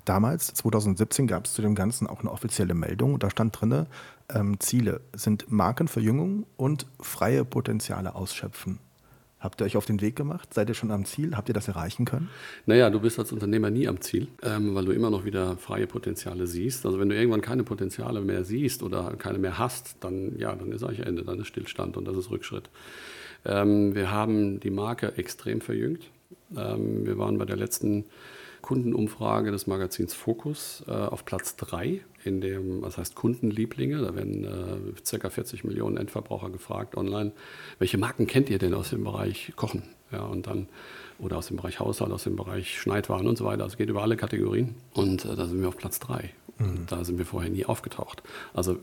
Damals, 0.07 0.55
2017, 0.55 1.27
gab 1.27 1.47
es 1.47 1.53
zu 1.53 1.63
dem 1.63 1.75
Ganzen 1.75 2.07
auch 2.07 2.21
eine 2.21 2.31
offizielle 2.31 2.75
Meldung. 2.75 3.19
Da 3.19 3.29
stand 3.29 3.61
drin, 3.61 3.87
ähm, 4.33 4.61
Ziele 4.61 5.01
sind 5.15 5.51
Markenverjüngung 5.51 6.47
und 6.57 6.87
freie 7.01 7.45
Potenziale 7.45 8.15
ausschöpfen. 8.15 8.79
Habt 9.41 9.61
ihr 9.61 9.65
euch 9.65 9.77
auf 9.77 9.85
den 9.85 10.01
Weg 10.01 10.15
gemacht? 10.15 10.55
Seid 10.55 10.69
ihr 10.69 10.75
schon 10.75 10.93
am 10.93 11.05
Ziel? 11.07 11.37
Habt 11.37 11.49
ihr 11.49 11.55
das 11.55 11.67
erreichen 11.67 12.05
können? 12.05 12.31
Naja, 12.67 12.89
du 12.89 13.01
bist 13.01 13.19
als 13.19 13.33
Unternehmer 13.33 13.69
nie 13.69 13.89
am 13.89 14.01
Ziel, 14.01 14.29
ähm, 14.45 14.77
weil 14.77 14.85
du 14.85 14.93
immer 14.93 15.11
noch 15.11 15.25
wieder 15.25 15.57
freie 15.57 15.89
Potenziale 15.89 16.47
siehst. 16.47 16.87
Also 16.87 17.01
wenn 17.01 17.09
du 17.09 17.17
irgendwann 17.17 17.41
keine 17.41 17.65
Potenziale 17.65 18.21
mehr 18.21 18.45
siehst 18.45 18.85
oder 18.85 19.13
keine 19.19 19.39
mehr 19.39 19.59
hast, 19.59 19.97
dann, 20.01 20.39
ja, 20.39 20.55
dann 20.55 20.71
ist 20.71 20.85
eigentlich 20.85 21.05
Ende, 21.05 21.25
dann 21.25 21.41
ist 21.41 21.49
Stillstand 21.49 21.97
und 21.97 22.07
das 22.07 22.17
ist 22.17 22.31
Rückschritt. 22.31 22.71
Ähm, 23.45 23.97
wir 23.97 24.13
haben 24.13 24.61
die 24.61 24.71
Marke 24.71 25.15
extrem 25.17 25.61
verjüngt. 25.61 26.05
Ähm, 26.57 27.05
wir 27.05 27.19
waren 27.19 27.39
bei 27.39 27.45
der 27.45 27.57
letzten 27.57 28.05
Kundenumfrage 28.67 29.53
des 29.53 29.69
Magazins 29.69 30.13
Focus 30.13 30.83
äh, 30.89 30.91
auf 30.91 31.25
Platz 31.25 31.55
3 31.55 32.01
in 32.25 32.41
dem, 32.41 32.83
was 32.83 32.99
heißt 32.99 33.15
Kundenlieblinge. 33.15 33.99
Da 33.99 34.17
werden 34.17 34.43
äh, 34.45 35.19
ca. 35.19 35.31
40 35.31 35.63
Millionen 35.63 35.97
Endverbraucher 35.97 36.51
gefragt 36.51 36.97
online, 36.97 37.31
welche 37.79 37.97
Marken 37.97 38.27
kennt 38.27 38.51
ihr 38.51 38.59
denn 38.59 38.75
aus 38.75 38.91
dem 38.91 39.05
Bereich 39.05 39.53
Kochen? 39.55 39.85
Ja, 40.11 40.25
und 40.25 40.49
dann, 40.49 40.67
oder 41.21 41.37
aus 41.37 41.47
dem 41.47 41.59
Bereich 41.59 41.79
Haushalt, 41.79 42.11
aus 42.11 42.25
dem 42.25 42.35
Bereich 42.35 42.81
Schneidwaren 42.81 43.29
und 43.29 43.39
so 43.39 43.45
weiter. 43.45 43.63
Also 43.63 43.75
es 43.75 43.79
geht 43.79 43.89
über 43.89 44.03
alle 44.03 44.17
Kategorien. 44.17 44.75
Und 44.95 45.25
äh, 45.25 45.37
da 45.37 45.47
sind 45.47 45.61
wir 45.61 45.69
auf 45.69 45.77
Platz 45.77 46.01
3. 46.01 46.31
Mhm. 46.59 46.87
Da 46.89 47.05
sind 47.05 47.19
wir 47.19 47.25
vorher 47.25 47.51
nie 47.51 47.67
aufgetaucht. 47.67 48.25
Also 48.53 48.79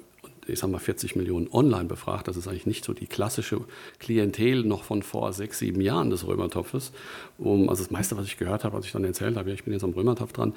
ich 0.47 0.59
sag 0.59 0.69
mal, 0.69 0.79
40 0.79 1.15
Millionen 1.15 1.47
online 1.51 1.85
befragt. 1.85 2.27
Das 2.27 2.37
ist 2.37 2.47
eigentlich 2.47 2.65
nicht 2.65 2.85
so 2.85 2.93
die 2.93 3.07
klassische 3.07 3.61
Klientel 3.99 4.63
noch 4.63 4.83
von 4.83 5.03
vor 5.03 5.33
sechs, 5.33 5.59
sieben 5.59 5.81
Jahren 5.81 6.09
des 6.09 6.27
Römertopfes. 6.27 6.91
Um, 7.37 7.69
also 7.69 7.83
das 7.83 7.91
meiste, 7.91 8.17
was 8.17 8.25
ich 8.25 8.37
gehört 8.37 8.63
habe, 8.63 8.75
als 8.75 8.85
ich 8.85 8.91
dann 8.91 9.03
erzählt 9.03 9.37
habe, 9.37 9.49
ja, 9.49 9.55
ich 9.55 9.63
bin 9.63 9.73
jetzt 9.73 9.83
am 9.83 9.91
Römertopf 9.91 10.33
dran, 10.33 10.53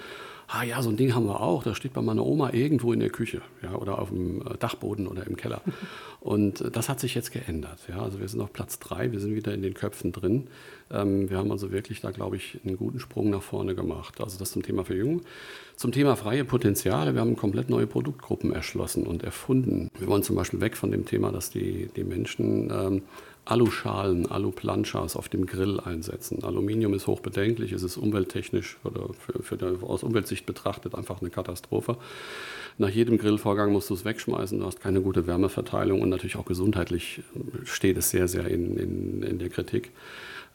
ah 0.49 0.63
ja, 0.63 0.83
so 0.83 0.91
ein 0.91 0.97
Ding 0.97 1.15
haben 1.15 1.27
wir 1.27 1.41
auch, 1.41 1.63
das 1.63 1.77
steht 1.77 1.93
bei 1.93 2.03
meiner 2.03 2.25
Oma 2.25 2.53
irgendwo 2.53 2.93
in 2.93 3.01
der 3.01 3.11
Küche 3.11 3.43
ja, 3.63 3.75
oder 3.75 3.99
auf 3.99 4.11
dem 4.11 4.41
äh, 4.43 4.57
Dachboden 4.59 5.07
oder 5.07 5.27
im 5.27 5.37
Keller. 5.37 5.61
Und 6.21 6.61
äh, 6.61 6.71
das 6.71 6.89
hat 6.89 7.01
sich 7.01 7.15
jetzt 7.15 7.33
geändert. 7.33 7.79
Ja. 7.89 8.03
Also 8.03 8.21
wir 8.21 8.29
sind 8.29 8.41
auf 8.41 8.53
Platz 8.53 8.79
drei, 8.79 9.13
wir 9.13 9.21
sind 9.21 9.35
wieder 9.35 9.55
in 9.55 9.63
den 9.63 9.75
Köpfen 9.75 10.13
drin. 10.13 10.49
Ähm, 10.91 11.31
wir 11.31 11.39
haben 11.39 11.51
also 11.51 11.73
wirklich 11.73 12.01
da, 12.01 12.11
glaube 12.11 12.37
ich, 12.37 12.59
einen 12.65 12.77
guten 12.77 13.01
Sprung 13.01 13.31
nach 13.31 13.43
vorne 13.43 13.75
gemacht. 13.75 14.21
Also 14.21 14.39
das 14.39 14.53
zum 14.53 14.63
Thema 14.63 14.85
Verjüngung. 14.85 15.23
Zum 15.77 15.93
Thema 15.93 16.17
freie 16.17 16.45
Potenziale, 16.45 17.15
wir 17.15 17.21
haben 17.21 17.37
komplett 17.37 17.69
neue 17.69 17.87
Produktgruppen 17.87 18.53
erschlossen 18.53 19.07
und 19.07 19.23
erfunden. 19.23 19.91
Wir 19.99 20.07
wollen 20.07 20.23
zum 20.23 20.37
Beispiel 20.37 20.61
weg 20.61 20.77
von 20.77 20.91
dem 20.91 21.05
Thema, 21.05 21.33
dass 21.33 21.51
die, 21.51 21.91
die 21.95 22.05
Menschen 22.05 22.71
ähm, 22.71 23.03
Aluschalen, 23.47 24.27
Aluplanchas 24.31 25.17
auf 25.17 25.29
dem 25.29 25.47
Grill 25.47 25.79
einsetzen. 25.81 26.43
Aluminium 26.43 26.95
ist 26.95 27.07
hochbedenklich, 27.07 27.73
es 27.73 27.85
ist 27.85 27.97
umwelttechnisch 27.97 28.77
oder 28.83 29.11
für, 29.15 29.43
für 29.43 29.79
aus 29.83 30.03
Umweltsicht 30.03 30.47
betrachtet 30.47 30.97
einfach 30.97 31.21
eine 31.21 31.31
Katastrophe. 31.31 31.97
Nach 32.77 32.91
jedem 32.91 33.19
Grillvorgang 33.19 33.73
musst 33.73 33.89
du 33.89 33.95
es 33.95 34.05
wegschmeißen, 34.05 34.59
du 34.59 34.67
hast 34.67 34.81
keine 34.81 35.01
gute 35.01 35.29
Wärmeverteilung 35.29 36.03
und 36.03 36.09
natürlich 36.09 36.37
auch 36.37 36.45
gesundheitlich 36.45 37.23
steht 37.65 37.97
es 37.97 38.11
sehr, 38.11 38.27
sehr 38.27 38.49
in, 38.49 38.77
in, 38.77 39.23
in 39.23 39.39
der 39.39 39.49
Kritik. 39.49 39.93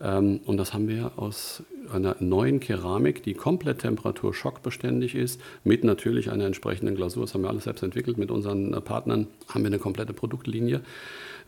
Ähm, 0.01 0.39
und 0.45 0.57
das 0.57 0.73
haben 0.73 0.87
wir 0.87 1.13
aus 1.17 1.63
einer 1.93 2.15
neuen 2.19 2.59
Keramik, 2.59 3.23
die 3.23 3.33
komplett 3.33 3.79
temperaturschockbeständig 3.79 5.15
ist, 5.15 5.41
mit 5.63 5.83
natürlich 5.83 6.31
einer 6.31 6.45
entsprechenden 6.45 6.95
Glasur. 6.95 7.23
Das 7.23 7.33
haben 7.33 7.41
wir 7.41 7.49
alles 7.49 7.65
selbst 7.65 7.83
entwickelt. 7.83 8.17
Mit 8.17 8.31
unseren 8.31 8.71
Partnern 8.83 9.27
haben 9.47 9.63
wir 9.63 9.67
eine 9.67 9.79
komplette 9.79 10.13
Produktlinie 10.13 10.81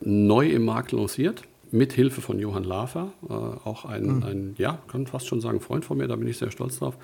neu 0.02 0.50
im 0.50 0.66
Markt 0.66 0.92
lanciert 0.92 1.44
mit 1.74 1.92
Hilfe 1.92 2.22
von 2.22 2.40
Johann 2.40 2.64
Lafer, 2.64 3.12
äh, 3.28 3.34
auch 3.34 3.86
ein, 3.86 4.18
mhm. 4.18 4.24
ein, 4.24 4.56
ja, 4.60 4.78
kann 4.88 5.08
fast 5.08 5.28
schon 5.28 5.42
sagen, 5.42 5.60
Freund 5.60 5.84
von 5.84 5.98
mir, 5.98 6.08
da 6.08 6.16
bin 6.16 6.28
ich 6.28 6.38
sehr 6.38 6.52
stolz 6.52 6.78
drauf. 6.80 6.98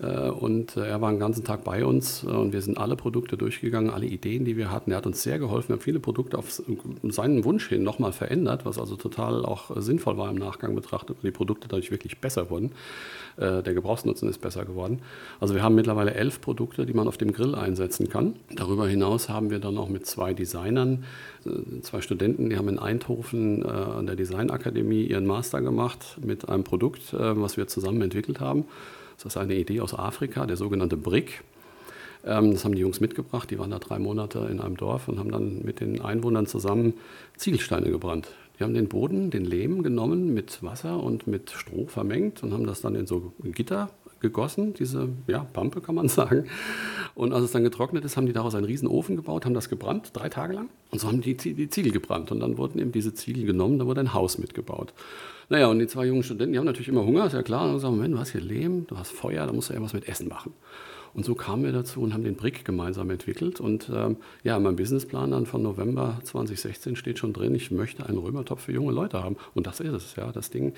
Äh, 0.00 0.30
und 0.30 0.76
äh, 0.76 0.86
er 0.86 1.00
war 1.00 1.10
den 1.10 1.18
ganzen 1.18 1.44
Tag 1.44 1.64
bei 1.64 1.84
uns 1.84 2.22
äh, 2.22 2.28
und 2.28 2.52
wir 2.52 2.62
sind 2.62 2.78
alle 2.78 2.96
Produkte 2.96 3.36
durchgegangen, 3.36 3.90
alle 3.90 4.06
Ideen, 4.06 4.44
die 4.44 4.56
wir 4.56 4.70
hatten. 4.70 4.92
Er 4.92 4.98
hat 4.98 5.06
uns 5.06 5.22
sehr 5.22 5.38
geholfen. 5.38 5.70
Wir 5.70 5.74
haben 5.74 5.82
viele 5.82 6.00
Produkte 6.00 6.38
auf 6.38 6.62
seinen 7.02 7.44
Wunsch 7.44 7.68
hin 7.68 7.82
nochmal 7.82 8.12
verändert, 8.12 8.64
was 8.64 8.78
also 8.78 8.96
total 8.96 9.44
auch 9.44 9.70
sinnvoll 9.80 10.16
war 10.16 10.30
im 10.30 10.36
Nachgang 10.36 10.74
betrachtet, 10.74 11.16
weil 11.20 11.30
die 11.30 11.36
Produkte 11.36 11.68
dadurch 11.68 11.90
wirklich 11.90 12.20
besser 12.20 12.50
wurden. 12.50 12.72
Der 13.36 13.62
Gebrauchsnutzen 13.62 14.28
ist 14.28 14.40
besser 14.40 14.64
geworden. 14.64 15.00
Also 15.38 15.54
wir 15.54 15.62
haben 15.62 15.76
mittlerweile 15.76 16.14
elf 16.14 16.40
Produkte, 16.40 16.86
die 16.86 16.92
man 16.92 17.06
auf 17.06 17.16
dem 17.16 17.32
Grill 17.32 17.54
einsetzen 17.54 18.08
kann. 18.08 18.34
Darüber 18.54 18.88
hinaus 18.88 19.28
haben 19.28 19.50
wir 19.50 19.60
dann 19.60 19.74
noch 19.74 19.88
mit 19.88 20.06
zwei 20.06 20.34
Designern, 20.34 21.04
zwei 21.82 22.00
Studenten, 22.00 22.50
die 22.50 22.56
haben 22.56 22.68
in 22.68 22.78
Eindhoven 22.78 23.64
an 23.64 24.06
der 24.06 24.16
Designakademie 24.16 25.04
ihren 25.04 25.26
Master 25.26 25.60
gemacht 25.60 26.18
mit 26.24 26.48
einem 26.48 26.64
Produkt, 26.64 27.12
was 27.12 27.56
wir 27.56 27.66
zusammen 27.66 28.02
entwickelt 28.02 28.40
haben. 28.40 28.64
Das 29.16 29.26
ist 29.26 29.36
eine 29.36 29.56
Idee 29.56 29.80
aus 29.80 29.94
Afrika, 29.94 30.46
der 30.46 30.56
sogenannte 30.56 30.96
Brick. 30.96 31.42
Ähm, 32.24 32.52
das 32.52 32.64
haben 32.64 32.74
die 32.74 32.80
Jungs 32.80 33.00
mitgebracht, 33.00 33.50
die 33.50 33.58
waren 33.58 33.70
da 33.70 33.78
drei 33.78 33.98
Monate 33.98 34.46
in 34.50 34.60
einem 34.60 34.76
Dorf 34.76 35.08
und 35.08 35.18
haben 35.18 35.30
dann 35.30 35.62
mit 35.64 35.80
den 35.80 36.00
Einwohnern 36.00 36.46
zusammen 36.46 36.94
Ziegelsteine 37.36 37.90
gebrannt. 37.90 38.28
Die 38.58 38.64
haben 38.64 38.74
den 38.74 38.88
Boden, 38.88 39.30
den 39.30 39.44
Lehm 39.44 39.82
genommen, 39.82 40.34
mit 40.34 40.62
Wasser 40.62 41.02
und 41.02 41.26
mit 41.26 41.50
Stroh 41.50 41.86
vermengt 41.86 42.42
und 42.42 42.52
haben 42.52 42.66
das 42.66 42.80
dann 42.80 42.94
in 42.94 43.06
so 43.06 43.32
Gitter 43.42 43.90
gegossen, 44.20 44.74
diese 44.74 45.08
ja, 45.26 45.46
Pampe 45.52 45.80
kann 45.80 45.94
man 45.94 46.08
sagen. 46.08 46.44
Und 47.14 47.32
als 47.32 47.44
es 47.44 47.52
dann 47.52 47.64
getrocknet 47.64 48.04
ist, 48.04 48.16
haben 48.16 48.26
die 48.26 48.32
daraus 48.32 48.54
einen 48.54 48.64
riesen 48.64 48.88
Ofen 48.88 49.16
gebaut, 49.16 49.44
haben 49.44 49.54
das 49.54 49.68
gebrannt, 49.68 50.10
drei 50.12 50.28
Tage 50.28 50.54
lang. 50.54 50.68
Und 50.90 51.00
so 51.00 51.08
haben 51.08 51.20
die, 51.20 51.36
die 51.36 51.68
Ziegel 51.68 51.92
gebrannt. 51.92 52.30
Und 52.30 52.40
dann 52.40 52.58
wurden 52.58 52.78
eben 52.78 52.92
diese 52.92 53.14
Ziegel 53.14 53.44
genommen, 53.44 53.78
da 53.78 53.86
wurde 53.86 54.00
ein 54.00 54.14
Haus 54.14 54.38
mitgebaut. 54.38 54.92
Naja, 55.48 55.66
und 55.66 55.78
die 55.78 55.86
zwei 55.86 56.06
jungen 56.06 56.22
Studenten, 56.22 56.52
die 56.52 56.58
haben 56.58 56.66
natürlich 56.66 56.88
immer 56.88 57.04
Hunger, 57.04 57.26
ist 57.26 57.32
ja 57.32 57.42
klar. 57.42 57.64
Und 57.64 57.72
dann 57.72 57.80
sagen, 57.80 57.96
Moment, 57.96 58.14
du 58.14 58.18
hast 58.18 58.32
hier 58.32 58.40
Lehm, 58.40 58.86
du 58.86 58.98
hast 58.98 59.10
Feuer, 59.10 59.46
da 59.46 59.52
musst 59.52 59.70
du 59.70 59.72
irgendwas 59.72 59.94
mit 59.94 60.08
Essen 60.08 60.28
machen. 60.28 60.52
Und 61.14 61.24
so 61.24 61.34
kamen 61.34 61.64
wir 61.64 61.72
dazu 61.72 62.00
und 62.00 62.14
haben 62.14 62.24
den 62.24 62.36
Brick 62.36 62.64
gemeinsam 62.64 63.10
entwickelt. 63.10 63.60
Und 63.60 63.90
ähm, 63.94 64.16
ja, 64.44 64.56
in 64.56 64.62
meinem 64.62 64.76
Businessplan 64.76 65.30
dann 65.30 65.46
von 65.46 65.62
November 65.62 66.18
2016 66.22 66.96
steht 66.96 67.18
schon 67.18 67.32
drin, 67.32 67.54
ich 67.54 67.70
möchte 67.70 68.06
einen 68.06 68.18
Römertopf 68.18 68.62
für 68.62 68.72
junge 68.72 68.92
Leute 68.92 69.22
haben. 69.22 69.36
Und 69.54 69.66
das 69.66 69.80
ist 69.80 69.92
es, 69.92 70.16
ja. 70.16 70.32
Das 70.32 70.50
Ding 70.50 70.74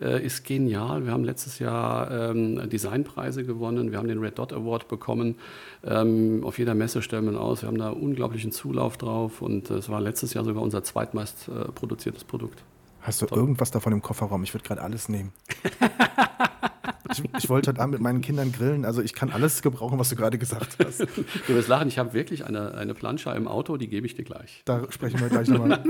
äh, 0.00 0.24
ist 0.24 0.44
genial. 0.44 1.04
Wir 1.04 1.12
haben 1.12 1.24
letztes 1.24 1.58
Jahr 1.58 2.10
ähm, 2.10 2.68
Designpreise 2.68 3.44
gewonnen. 3.44 3.90
Wir 3.90 3.98
haben 3.98 4.08
den 4.08 4.18
Red 4.18 4.38
Dot 4.38 4.52
Award 4.52 4.88
bekommen. 4.88 5.36
Ähm, 5.84 6.42
auf 6.44 6.58
jeder 6.58 6.74
Messe 6.74 7.02
stellen 7.02 7.30
wir 7.30 7.40
aus. 7.40 7.62
Wir 7.62 7.68
haben 7.68 7.78
da 7.78 7.90
unglaublichen 7.90 8.52
Zulauf 8.52 8.96
drauf. 8.96 9.42
Und 9.42 9.70
es 9.70 9.88
war 9.88 10.00
letztes 10.00 10.34
Jahr 10.34 10.44
sogar 10.44 10.62
unser 10.62 10.82
zweitmeist 10.82 11.48
äh, 11.48 11.70
produziertes 11.72 12.24
Produkt. 12.24 12.62
Hast 13.06 13.22
du 13.22 13.26
Toll. 13.26 13.38
irgendwas 13.38 13.70
davon 13.70 13.92
im 13.92 14.02
Kofferraum? 14.02 14.42
Ich 14.42 14.52
würde 14.52 14.64
gerade 14.66 14.82
alles 14.82 15.08
nehmen. 15.08 15.32
Ich, 17.12 17.22
ich, 17.38 17.48
wollte 17.48 17.70
heute 17.70 17.80
Abend 17.80 17.92
mit 17.94 18.00
meinen 18.00 18.20
Kindern 18.20 18.52
grillen. 18.52 18.84
Also 18.84 19.02
ich 19.02 19.14
kann 19.14 19.30
alles 19.30 19.62
gebrauchen, 19.62 19.98
was 19.98 20.08
du 20.08 20.16
gerade 20.16 20.38
gesagt 20.38 20.76
hast. 20.84 21.00
Du 21.00 21.54
wirst 21.54 21.68
lachen, 21.68 21.88
ich 21.88 21.98
habe 21.98 22.12
wirklich 22.12 22.44
eine, 22.44 22.74
eine 22.74 22.94
Plancha 22.94 23.32
im 23.34 23.48
Auto, 23.48 23.76
die 23.76 23.88
gebe 23.88 24.06
ich 24.06 24.14
dir 24.14 24.24
gleich. 24.24 24.62
Da 24.64 24.86
sprechen 24.90 25.20
wir 25.20 25.28
gleich 25.28 25.48
nochmal. 25.48 25.82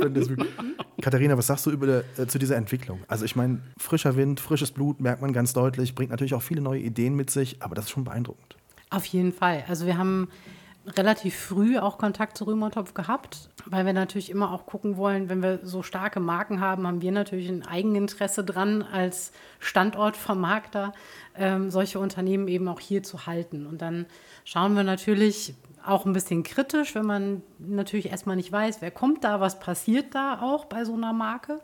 Katharina, 1.01 1.37
was 1.37 1.47
sagst 1.47 1.67
du 1.67 1.71
über, 1.71 2.03
äh, 2.19 2.27
zu 2.27 2.39
dieser 2.39 2.57
Entwicklung? 2.57 3.01
Also 3.09 3.25
ich 3.25 3.37
meine, 3.37 3.61
frischer 3.79 4.17
Wind, 4.17 4.41
frisches 4.41 4.71
Blut, 4.71 5.01
merkt 5.01 5.23
man 5.23 5.33
ganz 5.33 5.53
deutlich, 5.53 5.95
bringt 5.95 6.11
natürlich 6.11 6.35
auch 6.35 6.43
viele 6.43 6.61
neue 6.61 6.81
Ideen 6.81 7.15
mit 7.15 7.31
sich, 7.31 7.63
aber 7.63 7.75
das 7.75 7.87
ist 7.87 7.91
schon 7.91 8.05
beeindruckend. 8.05 8.57
Auf 8.91 9.05
jeden 9.07 9.33
Fall. 9.33 9.65
Also 9.69 9.87
wir 9.87 9.99
haben 9.99 10.29
relativ 10.87 11.37
früh 11.37 11.79
auch 11.79 11.99
Kontakt 11.99 12.37
zu 12.37 12.45
Römertopf 12.45 12.95
gehabt, 12.95 13.51
weil 13.67 13.87
wir 13.87 13.93
natürlich 13.93 14.31
immer 14.31 14.53
auch 14.53 14.67
gucken 14.67 14.97
wollen, 14.97 15.29
wenn 15.29 15.43
wir 15.43 15.61
so 15.63 15.83
starke 15.83 16.21
Marken 16.21 16.61
haben, 16.61 16.87
haben 16.87 17.03
wir 17.03 17.13
natürlich 17.13 17.49
ein 17.49 17.67
Eigeninteresse 17.67 18.45
dran, 18.45 18.83
als 18.83 19.33
Standortvermarkter 19.59 20.93
ähm, 21.37 21.71
solche 21.71 21.99
Unternehmen 21.99 22.47
eben 22.49 22.69
auch 22.69 22.81
hier 22.81 23.03
zu 23.03 23.27
halten. 23.27 23.67
Und 23.67 23.83
dann 23.83 24.07
schauen 24.45 24.75
wir 24.77 24.85
natürlich 24.85 25.55
auch 25.85 26.05
ein 26.05 26.13
bisschen 26.13 26.43
kritisch, 26.43 26.95
wenn 26.95 27.07
man 27.07 27.43
natürlich 27.59 28.11
erstmal 28.11 28.37
nicht 28.37 28.53
weiß, 28.53 28.81
wer 28.81 28.91
kommt 28.91 29.25
da, 29.25 29.41
was 29.41 29.59
passiert 29.61 30.15
da 30.15 30.41
auch 30.41 30.67
bei 30.67 30.85
so 30.85 30.95
einer 30.95 31.13
Marke. 31.13 31.61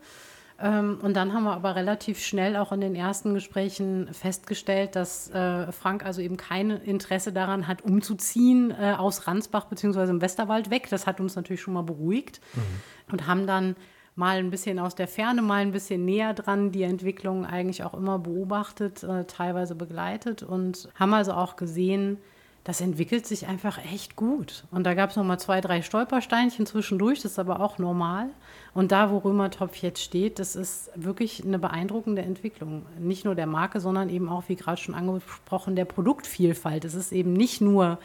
Ähm, 0.62 1.00
und 1.02 1.14
dann 1.14 1.32
haben 1.34 1.42
wir 1.42 1.54
aber 1.54 1.74
relativ 1.74 2.20
schnell 2.20 2.56
auch 2.56 2.70
in 2.70 2.80
den 2.80 2.94
ersten 2.94 3.34
Gesprächen 3.34 4.08
festgestellt, 4.12 4.94
dass 4.94 5.28
äh, 5.30 5.72
Frank 5.72 6.06
also 6.06 6.20
eben 6.20 6.36
kein 6.36 6.70
Interesse 6.70 7.32
daran 7.32 7.66
hat, 7.66 7.82
umzuziehen 7.82 8.70
äh, 8.70 8.94
aus 8.96 9.26
Ransbach 9.26 9.64
bzw. 9.64 10.08
im 10.08 10.20
Westerwald 10.20 10.70
weg. 10.70 10.88
Das 10.88 11.06
hat 11.06 11.18
uns 11.18 11.34
natürlich 11.34 11.60
schon 11.60 11.74
mal 11.74 11.82
beruhigt 11.82 12.40
mhm. 12.54 13.12
und 13.12 13.26
haben 13.26 13.46
dann 13.48 13.74
mal 14.14 14.36
ein 14.36 14.50
bisschen 14.50 14.78
aus 14.78 14.94
der 14.94 15.08
Ferne, 15.08 15.42
mal 15.42 15.62
ein 15.62 15.72
bisschen 15.72 16.04
näher 16.04 16.32
dran 16.32 16.70
die 16.70 16.84
Entwicklung 16.84 17.44
eigentlich 17.44 17.82
auch 17.82 17.94
immer 17.94 18.20
beobachtet, 18.20 19.02
äh, 19.02 19.24
teilweise 19.24 19.74
begleitet 19.74 20.44
und 20.44 20.90
haben 20.94 21.12
also 21.12 21.32
auch 21.32 21.56
gesehen, 21.56 22.18
das 22.64 22.80
entwickelt 22.80 23.26
sich 23.26 23.48
einfach 23.48 23.78
echt 23.92 24.14
gut. 24.14 24.64
Und 24.70 24.84
da 24.84 24.94
gab 24.94 25.10
es 25.10 25.16
nochmal 25.16 25.40
zwei, 25.40 25.60
drei 25.60 25.82
Stolpersteinchen 25.82 26.64
zwischendurch, 26.64 27.20
das 27.22 27.32
ist 27.32 27.38
aber 27.38 27.60
auch 27.60 27.78
normal. 27.78 28.28
Und 28.72 28.92
da, 28.92 29.10
wo 29.10 29.18
Römertopf 29.18 29.76
jetzt 29.76 30.00
steht, 30.00 30.38
das 30.38 30.54
ist 30.54 30.90
wirklich 30.94 31.44
eine 31.44 31.58
beeindruckende 31.58 32.22
Entwicklung. 32.22 32.86
Nicht 32.98 33.24
nur 33.24 33.34
der 33.34 33.46
Marke, 33.46 33.80
sondern 33.80 34.08
eben 34.08 34.28
auch, 34.28 34.44
wie 34.46 34.54
gerade 34.54 34.80
schon 34.80 34.94
angesprochen, 34.94 35.74
der 35.74 35.86
Produktvielfalt. 35.86 36.84
Es 36.84 36.94
ist 36.94 37.12
eben 37.12 37.32
nicht 37.32 37.60
nur 37.60 37.98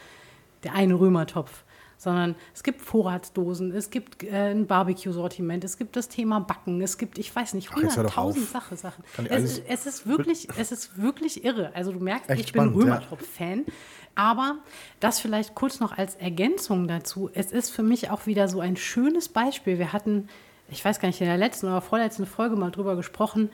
der 0.64 0.74
eine 0.74 0.98
Römertopf, 0.98 1.62
sondern 1.96 2.34
es 2.52 2.62
gibt 2.62 2.80
Vorratsdosen, 2.80 3.72
es 3.72 3.90
gibt 3.90 4.22
äh, 4.24 4.50
ein 4.50 4.66
Barbecue-Sortiment, 4.66 5.64
es 5.64 5.78
gibt 5.78 5.96
das 5.96 6.08
Thema 6.08 6.40
Backen, 6.40 6.80
es 6.80 6.98
gibt, 6.98 7.18
ich 7.18 7.34
weiß 7.34 7.54
nicht, 7.54 7.74
hunderttausend 7.74 8.48
Sache, 8.48 8.76
Sachen. 8.76 9.04
Es, 9.28 9.58
es, 9.58 9.86
ist 9.86 10.06
wirklich, 10.06 10.48
es 10.58 10.72
ist 10.72 11.00
wirklich 11.00 11.44
irre. 11.44 11.72
Also 11.74 11.92
du 11.92 12.00
merkst, 12.00 12.30
ich 12.30 12.48
spannend, 12.48 12.74
bin 12.74 12.82
Römertopf-Fan. 12.82 13.64
Ja. 13.66 13.72
Aber 14.18 14.56
das 14.98 15.20
vielleicht 15.20 15.54
kurz 15.54 15.78
noch 15.78 15.96
als 15.96 16.16
Ergänzung 16.16 16.88
dazu. 16.88 17.30
Es 17.34 17.52
ist 17.52 17.70
für 17.70 17.84
mich 17.84 18.10
auch 18.10 18.26
wieder 18.26 18.48
so 18.48 18.58
ein 18.58 18.76
schönes 18.76 19.28
Beispiel. 19.28 19.78
Wir 19.78 19.92
hatten, 19.92 20.28
ich 20.68 20.84
weiß 20.84 20.98
gar 20.98 21.06
nicht, 21.06 21.20
in 21.20 21.28
der 21.28 21.36
letzten 21.36 21.66
oder 21.66 21.80
vorletzten 21.80 22.26
Folge 22.26 22.56
mal 22.56 22.72
drüber 22.72 22.96
gesprochen, 22.96 23.48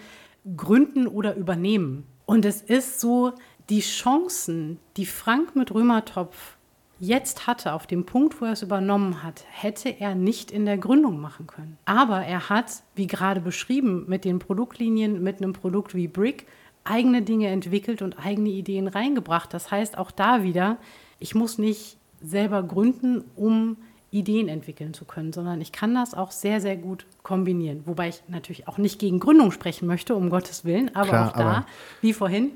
gründen 0.56 1.06
oder 1.06 1.36
übernehmen. 1.36 2.06
Und 2.24 2.46
es 2.46 2.62
ist 2.62 2.98
so, 2.98 3.34
die 3.68 3.80
Chancen, 3.80 4.78
die 4.96 5.04
Frank 5.04 5.54
mit 5.54 5.74
Römertopf 5.74 6.56
jetzt 6.98 7.46
hatte, 7.46 7.74
auf 7.74 7.86
dem 7.86 8.06
Punkt, 8.06 8.40
wo 8.40 8.46
er 8.46 8.52
es 8.52 8.62
übernommen 8.62 9.22
hat, 9.22 9.44
hätte 9.50 9.90
er 9.90 10.14
nicht 10.14 10.50
in 10.50 10.64
der 10.64 10.78
Gründung 10.78 11.20
machen 11.20 11.46
können. 11.46 11.76
Aber 11.84 12.24
er 12.24 12.48
hat, 12.48 12.82
wie 12.94 13.06
gerade 13.06 13.42
beschrieben, 13.42 14.06
mit 14.08 14.24
den 14.24 14.38
Produktlinien, 14.38 15.22
mit 15.22 15.42
einem 15.42 15.52
Produkt 15.52 15.94
wie 15.94 16.08
Brick, 16.08 16.46
eigene 16.84 17.22
Dinge 17.22 17.48
entwickelt 17.48 18.02
und 18.02 18.18
eigene 18.24 18.50
Ideen 18.50 18.88
reingebracht. 18.88 19.52
Das 19.52 19.70
heißt 19.70 19.98
auch 19.98 20.10
da 20.10 20.42
wieder, 20.42 20.78
ich 21.18 21.34
muss 21.34 21.58
nicht 21.58 21.96
selber 22.20 22.62
gründen, 22.62 23.24
um 23.36 23.76
Ideen 24.10 24.48
entwickeln 24.48 24.94
zu 24.94 25.04
können, 25.04 25.32
sondern 25.32 25.60
ich 25.60 25.72
kann 25.72 25.94
das 25.94 26.14
auch 26.14 26.30
sehr, 26.30 26.60
sehr 26.60 26.76
gut 26.76 27.04
kombinieren. 27.22 27.82
Wobei 27.86 28.10
ich 28.10 28.22
natürlich 28.28 28.68
auch 28.68 28.78
nicht 28.78 29.00
gegen 29.00 29.18
Gründung 29.18 29.50
sprechen 29.50 29.86
möchte, 29.88 30.14
um 30.14 30.30
Gottes 30.30 30.64
Willen, 30.64 30.94
aber 30.94 31.08
Klar, 31.08 31.28
auch 31.28 31.36
da, 31.36 31.66
wie 32.00 32.12
vorhin, 32.12 32.52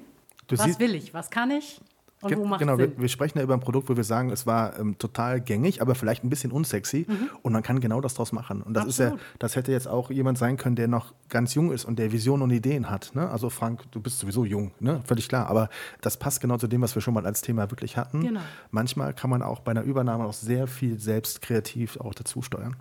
was 0.49 0.79
will 0.79 0.95
ich, 0.95 1.15
was 1.15 1.31
kann 1.31 1.51
ich, 1.51 1.81
und 2.21 2.37
wo 2.37 2.45
macht 2.45 2.61
genau, 2.61 2.79
wir, 2.79 2.99
wir, 2.99 3.09
sprechen 3.09 3.39
ja 3.39 3.45
über 3.45 3.55
ein 3.55 3.61
Produkt, 3.61 3.89
wo 3.89 3.97
wir 3.97 4.05
sagen, 4.05 4.31
es 4.31 4.47
war 4.47 4.79
ähm, 4.79 4.99
total 4.99 5.41
gängig, 5.41 5.81
aber 5.81 5.95
vielleicht 5.95 6.25
ein 6.25 6.31
bisschen 6.31 6.51
unsexy. 6.51 7.07
Mhm. 7.09 7.31
Und 7.43 7.53
man 7.53 7.63
kann 7.63 7.79
genau 7.81 8.01
das 8.01 8.15
draus 8.15 8.33
machen. 8.33 8.63
Und 8.63 8.75
das 8.75 8.87
Absolut. 8.87 9.15
ist 9.15 9.21
ja, 9.21 9.27
das 9.39 9.57
hätte 9.57 9.71
jetzt 9.71 9.87
auch 9.87 10.11
jemand 10.11 10.37
sein 10.37 10.57
können, 10.57 10.75
der 10.75 10.89
noch 10.89 11.15
ganz 11.29 11.55
jung 11.55 11.71
ist 11.71 11.85
und 11.85 11.99
der 11.99 12.11
Visionen 12.11 12.43
und 12.43 12.51
Ideen 12.51 12.91
hat. 12.91 13.13
Ne? 13.15 13.29
Also 13.29 13.51
Frank, 13.51 13.85
du 13.93 14.01
bist 14.01 14.19
sowieso 14.19 14.45
jung, 14.45 14.73
ne? 14.81 15.01
völlig 15.05 15.29
klar. 15.29 15.49
Aber 15.49 15.69
das 16.01 16.17
passt 16.17 16.41
genau 16.41 16.57
zu 16.57 16.67
dem, 16.67 16.83
was 16.83 16.95
wir 16.95 17.03
schon 17.03 17.15
mal 17.15 17.25
als 17.25 17.41
Thema 17.41 17.71
wirklich 17.71 17.97
hatten. 17.97 18.23
Genau. 18.23 18.41
Manchmal 18.73 19.15
kann 19.15 19.31
man 19.31 19.43
auch 19.43 19.61
bei 19.61 19.71
einer 19.71 19.83
Übernahme 19.83 20.25
auch 20.25 20.33
sehr 20.33 20.67
viel 20.67 20.99
selbst 20.99 21.41
kreativ 21.41 21.99
auch 21.99 22.15
dazu 22.15 22.43
steuern. 22.43 22.77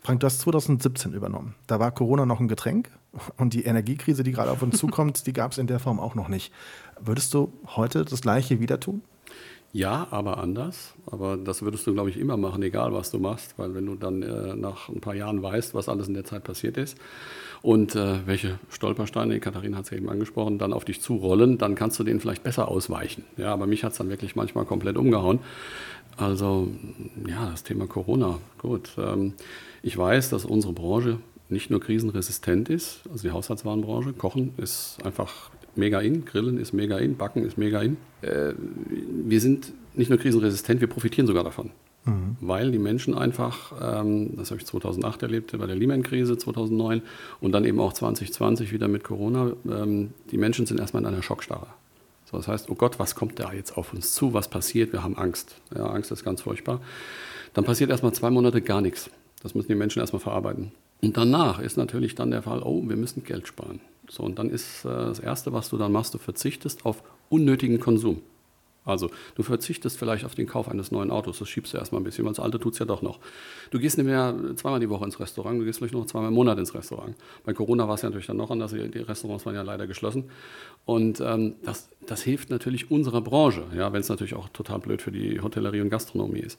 Frank, 0.00 0.20
du 0.20 0.26
hast 0.26 0.40
2017 0.40 1.14
übernommen. 1.14 1.54
Da 1.66 1.80
war 1.80 1.92
Corona 1.92 2.26
noch 2.26 2.40
ein 2.40 2.48
Getränk. 2.48 2.90
Und 3.36 3.52
die 3.52 3.64
Energiekrise, 3.64 4.22
die 4.22 4.32
gerade 4.32 4.50
auf 4.50 4.62
uns 4.62 4.78
zukommt, 4.78 5.26
die 5.26 5.32
gab 5.32 5.52
es 5.52 5.58
in 5.58 5.66
der 5.66 5.78
Form 5.78 6.00
auch 6.00 6.14
noch 6.14 6.28
nicht. 6.28 6.52
Würdest 6.98 7.34
du 7.34 7.52
heute 7.76 8.04
das 8.04 8.22
Gleiche 8.22 8.60
wieder 8.60 8.80
tun? 8.80 9.02
Ja, 9.74 10.06
aber 10.10 10.38
anders. 10.38 10.92
Aber 11.06 11.38
das 11.38 11.62
würdest 11.62 11.86
du, 11.86 11.94
glaube 11.94 12.10
ich, 12.10 12.18
immer 12.18 12.36
machen, 12.36 12.62
egal 12.62 12.92
was 12.92 13.10
du 13.10 13.18
machst, 13.18 13.54
weil 13.56 13.74
wenn 13.74 13.86
du 13.86 13.94
dann 13.94 14.22
äh, 14.22 14.54
nach 14.54 14.90
ein 14.90 15.00
paar 15.00 15.14
Jahren 15.14 15.42
weißt, 15.42 15.74
was 15.74 15.88
alles 15.88 16.08
in 16.08 16.14
der 16.14 16.24
Zeit 16.24 16.44
passiert 16.44 16.76
ist 16.76 16.98
und 17.62 17.94
äh, 17.94 18.26
welche 18.26 18.58
Stolpersteine, 18.68 19.40
Katharina 19.40 19.78
hat 19.78 19.84
es 19.84 19.90
ja 19.90 19.96
eben 19.96 20.10
angesprochen, 20.10 20.58
dann 20.58 20.74
auf 20.74 20.84
dich 20.84 21.00
zurollen, 21.00 21.56
dann 21.56 21.74
kannst 21.74 21.98
du 21.98 22.04
denen 22.04 22.20
vielleicht 22.20 22.42
besser 22.42 22.68
ausweichen. 22.68 23.24
Ja, 23.38 23.52
aber 23.54 23.66
mich 23.66 23.82
hat 23.82 23.92
es 23.92 23.98
dann 23.98 24.10
wirklich 24.10 24.36
manchmal 24.36 24.66
komplett 24.66 24.98
umgehauen. 24.98 25.38
Also, 26.18 26.68
ja, 27.26 27.50
das 27.50 27.62
Thema 27.62 27.86
Corona, 27.86 28.38
gut. 28.58 28.90
Ähm, 28.98 29.32
ich 29.82 29.96
weiß, 29.96 30.28
dass 30.28 30.44
unsere 30.44 30.74
Branche 30.74 31.18
nicht 31.52 31.70
nur 31.70 31.80
krisenresistent 31.80 32.68
ist, 32.68 33.02
also 33.10 33.28
die 33.28 33.32
Haushaltswarenbranche, 33.32 34.12
Kochen 34.14 34.54
ist 34.56 34.98
einfach 35.04 35.50
mega 35.74 36.00
in, 36.00 36.24
Grillen 36.24 36.58
ist 36.58 36.72
mega 36.72 36.98
in, 36.98 37.16
Backen 37.16 37.44
ist 37.44 37.56
mega 37.58 37.80
in. 37.80 37.96
Äh, 38.22 38.54
wir 39.24 39.40
sind 39.40 39.72
nicht 39.94 40.10
nur 40.10 40.18
krisenresistent, 40.18 40.80
wir 40.80 40.88
profitieren 40.88 41.26
sogar 41.26 41.44
davon. 41.44 41.70
Mhm. 42.04 42.36
Weil 42.40 42.72
die 42.72 42.78
Menschen 42.78 43.16
einfach, 43.16 43.72
ähm, 43.80 44.36
das 44.36 44.50
habe 44.50 44.60
ich 44.60 44.66
2008 44.66 45.22
erlebt, 45.22 45.56
bei 45.56 45.66
der 45.66 45.76
Lehman-Krise 45.76 46.36
2009 46.36 47.02
und 47.40 47.52
dann 47.52 47.64
eben 47.64 47.78
auch 47.78 47.92
2020 47.92 48.72
wieder 48.72 48.88
mit 48.88 49.04
Corona, 49.04 49.52
ähm, 49.70 50.10
die 50.30 50.38
Menschen 50.38 50.66
sind 50.66 50.80
erstmal 50.80 51.02
in 51.02 51.08
einer 51.08 51.22
Schockstarre. 51.22 51.68
So, 52.30 52.38
das 52.38 52.48
heißt, 52.48 52.70
oh 52.70 52.74
Gott, 52.74 52.98
was 52.98 53.14
kommt 53.14 53.38
da 53.38 53.52
jetzt 53.52 53.76
auf 53.76 53.92
uns 53.92 54.14
zu? 54.14 54.34
Was 54.34 54.48
passiert? 54.48 54.92
Wir 54.92 55.04
haben 55.04 55.16
Angst. 55.16 55.60
Ja, 55.76 55.86
Angst 55.86 56.10
ist 56.10 56.24
ganz 56.24 56.42
furchtbar. 56.42 56.80
Dann 57.54 57.64
passiert 57.64 57.90
erstmal 57.90 58.12
zwei 58.12 58.30
Monate 58.30 58.62
gar 58.62 58.80
nichts. 58.80 59.10
Das 59.42 59.54
müssen 59.54 59.68
die 59.68 59.74
Menschen 59.74 60.00
erstmal 60.00 60.20
verarbeiten. 60.20 60.72
Und 61.02 61.16
danach 61.16 61.58
ist 61.58 61.76
natürlich 61.76 62.14
dann 62.14 62.30
der 62.30 62.42
Fall, 62.42 62.62
oh, 62.62 62.82
wir 62.88 62.96
müssen 62.96 63.24
Geld 63.24 63.48
sparen. 63.48 63.80
So, 64.08 64.22
und 64.22 64.38
dann 64.38 64.50
ist 64.50 64.84
äh, 64.84 64.88
das 64.88 65.18
Erste, 65.18 65.52
was 65.52 65.68
du 65.68 65.76
dann 65.76 65.92
machst, 65.92 66.14
du 66.14 66.18
verzichtest 66.18 66.84
auf 66.86 67.02
unnötigen 67.28 67.80
Konsum. 67.80 68.22
Also 68.84 69.10
du 69.36 69.42
verzichtest 69.42 69.98
vielleicht 69.98 70.24
auf 70.24 70.34
den 70.34 70.46
Kauf 70.46 70.68
eines 70.68 70.90
neuen 70.90 71.10
Autos, 71.10 71.38
das 71.38 71.48
schiebst 71.48 71.72
du 71.72 71.78
erstmal 71.78 72.00
ein 72.00 72.04
bisschen, 72.04 72.24
weil 72.24 72.32
das 72.32 72.40
alte 72.40 72.58
tut 72.58 72.72
es 72.72 72.78
ja 72.80 72.86
doch 72.86 73.00
noch. 73.00 73.20
Du 73.70 73.78
gehst 73.78 73.96
nicht 73.96 74.06
mehr 74.06 74.34
zweimal 74.56 74.80
die 74.80 74.88
Woche 74.88 75.04
ins 75.04 75.20
Restaurant, 75.20 75.60
du 75.60 75.64
gehst 75.64 75.78
vielleicht 75.78 75.94
noch 75.94 76.06
zweimal 76.06 76.28
im 76.28 76.34
Monat 76.34 76.58
ins 76.58 76.74
Restaurant. 76.74 77.14
Bei 77.44 77.52
Corona 77.52 77.86
war 77.86 77.94
es 77.94 78.02
ja 78.02 78.08
natürlich 78.08 78.26
dann 78.26 78.36
noch 78.36 78.50
anders, 78.50 78.72
die 78.72 78.98
Restaurants 78.98 79.46
waren 79.46 79.54
ja 79.54 79.62
leider 79.62 79.86
geschlossen. 79.86 80.30
Und 80.84 81.20
ähm, 81.20 81.54
das, 81.62 81.90
das 82.06 82.22
hilft 82.22 82.50
natürlich 82.50 82.90
unserer 82.90 83.20
Branche, 83.20 83.64
ja, 83.76 83.92
wenn 83.92 84.00
es 84.00 84.08
natürlich 84.08 84.34
auch 84.34 84.48
total 84.48 84.80
blöd 84.80 85.00
für 85.00 85.12
die 85.12 85.40
Hotellerie 85.40 85.80
und 85.80 85.90
Gastronomie 85.90 86.40
ist. 86.40 86.58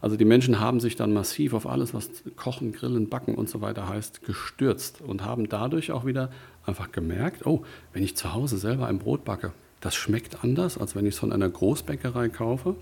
Also 0.00 0.16
die 0.16 0.24
Menschen 0.24 0.60
haben 0.60 0.80
sich 0.80 0.96
dann 0.96 1.12
massiv 1.12 1.52
auf 1.52 1.66
alles, 1.66 1.92
was 1.92 2.10
Kochen, 2.36 2.72
Grillen, 2.72 3.08
Backen 3.08 3.34
und 3.34 3.50
so 3.50 3.60
weiter 3.60 3.88
heißt, 3.88 4.24
gestürzt 4.24 5.02
und 5.02 5.24
haben 5.24 5.48
dadurch 5.48 5.92
auch 5.92 6.06
wieder 6.06 6.30
einfach 6.64 6.92
gemerkt, 6.92 7.46
oh, 7.46 7.64
wenn 7.92 8.02
ich 8.02 8.16
zu 8.16 8.32
Hause 8.32 8.58
selber 8.58 8.86
ein 8.86 8.98
Brot 8.98 9.24
backe, 9.24 9.52
Das 9.80 9.94
schmeckt 9.94 10.42
anders, 10.42 10.78
als 10.78 10.96
wenn 10.96 11.06
ich 11.06 11.14
es 11.14 11.20
von 11.20 11.32
einer 11.32 11.48
Großbäckerei 11.48 12.28
kaufe. 12.28 12.74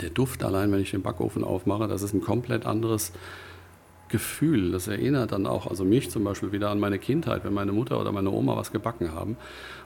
Der 0.00 0.10
Duft 0.10 0.42
allein, 0.42 0.72
wenn 0.72 0.80
ich 0.80 0.90
den 0.90 1.02
Backofen 1.02 1.44
aufmache, 1.44 1.88
das 1.88 2.02
ist 2.02 2.12
ein 2.12 2.20
komplett 2.20 2.66
anderes 2.66 3.12
Gefühl. 4.08 4.72
Das 4.72 4.88
erinnert 4.88 5.32
dann 5.32 5.46
auch, 5.46 5.66
also 5.66 5.84
mich 5.84 6.10
zum 6.10 6.24
Beispiel 6.24 6.52
wieder 6.52 6.70
an 6.70 6.80
meine 6.80 6.98
Kindheit, 6.98 7.44
wenn 7.44 7.54
meine 7.54 7.72
Mutter 7.72 8.00
oder 8.00 8.12
meine 8.12 8.30
Oma 8.30 8.56
was 8.56 8.72
gebacken 8.72 9.12
haben. 9.12 9.36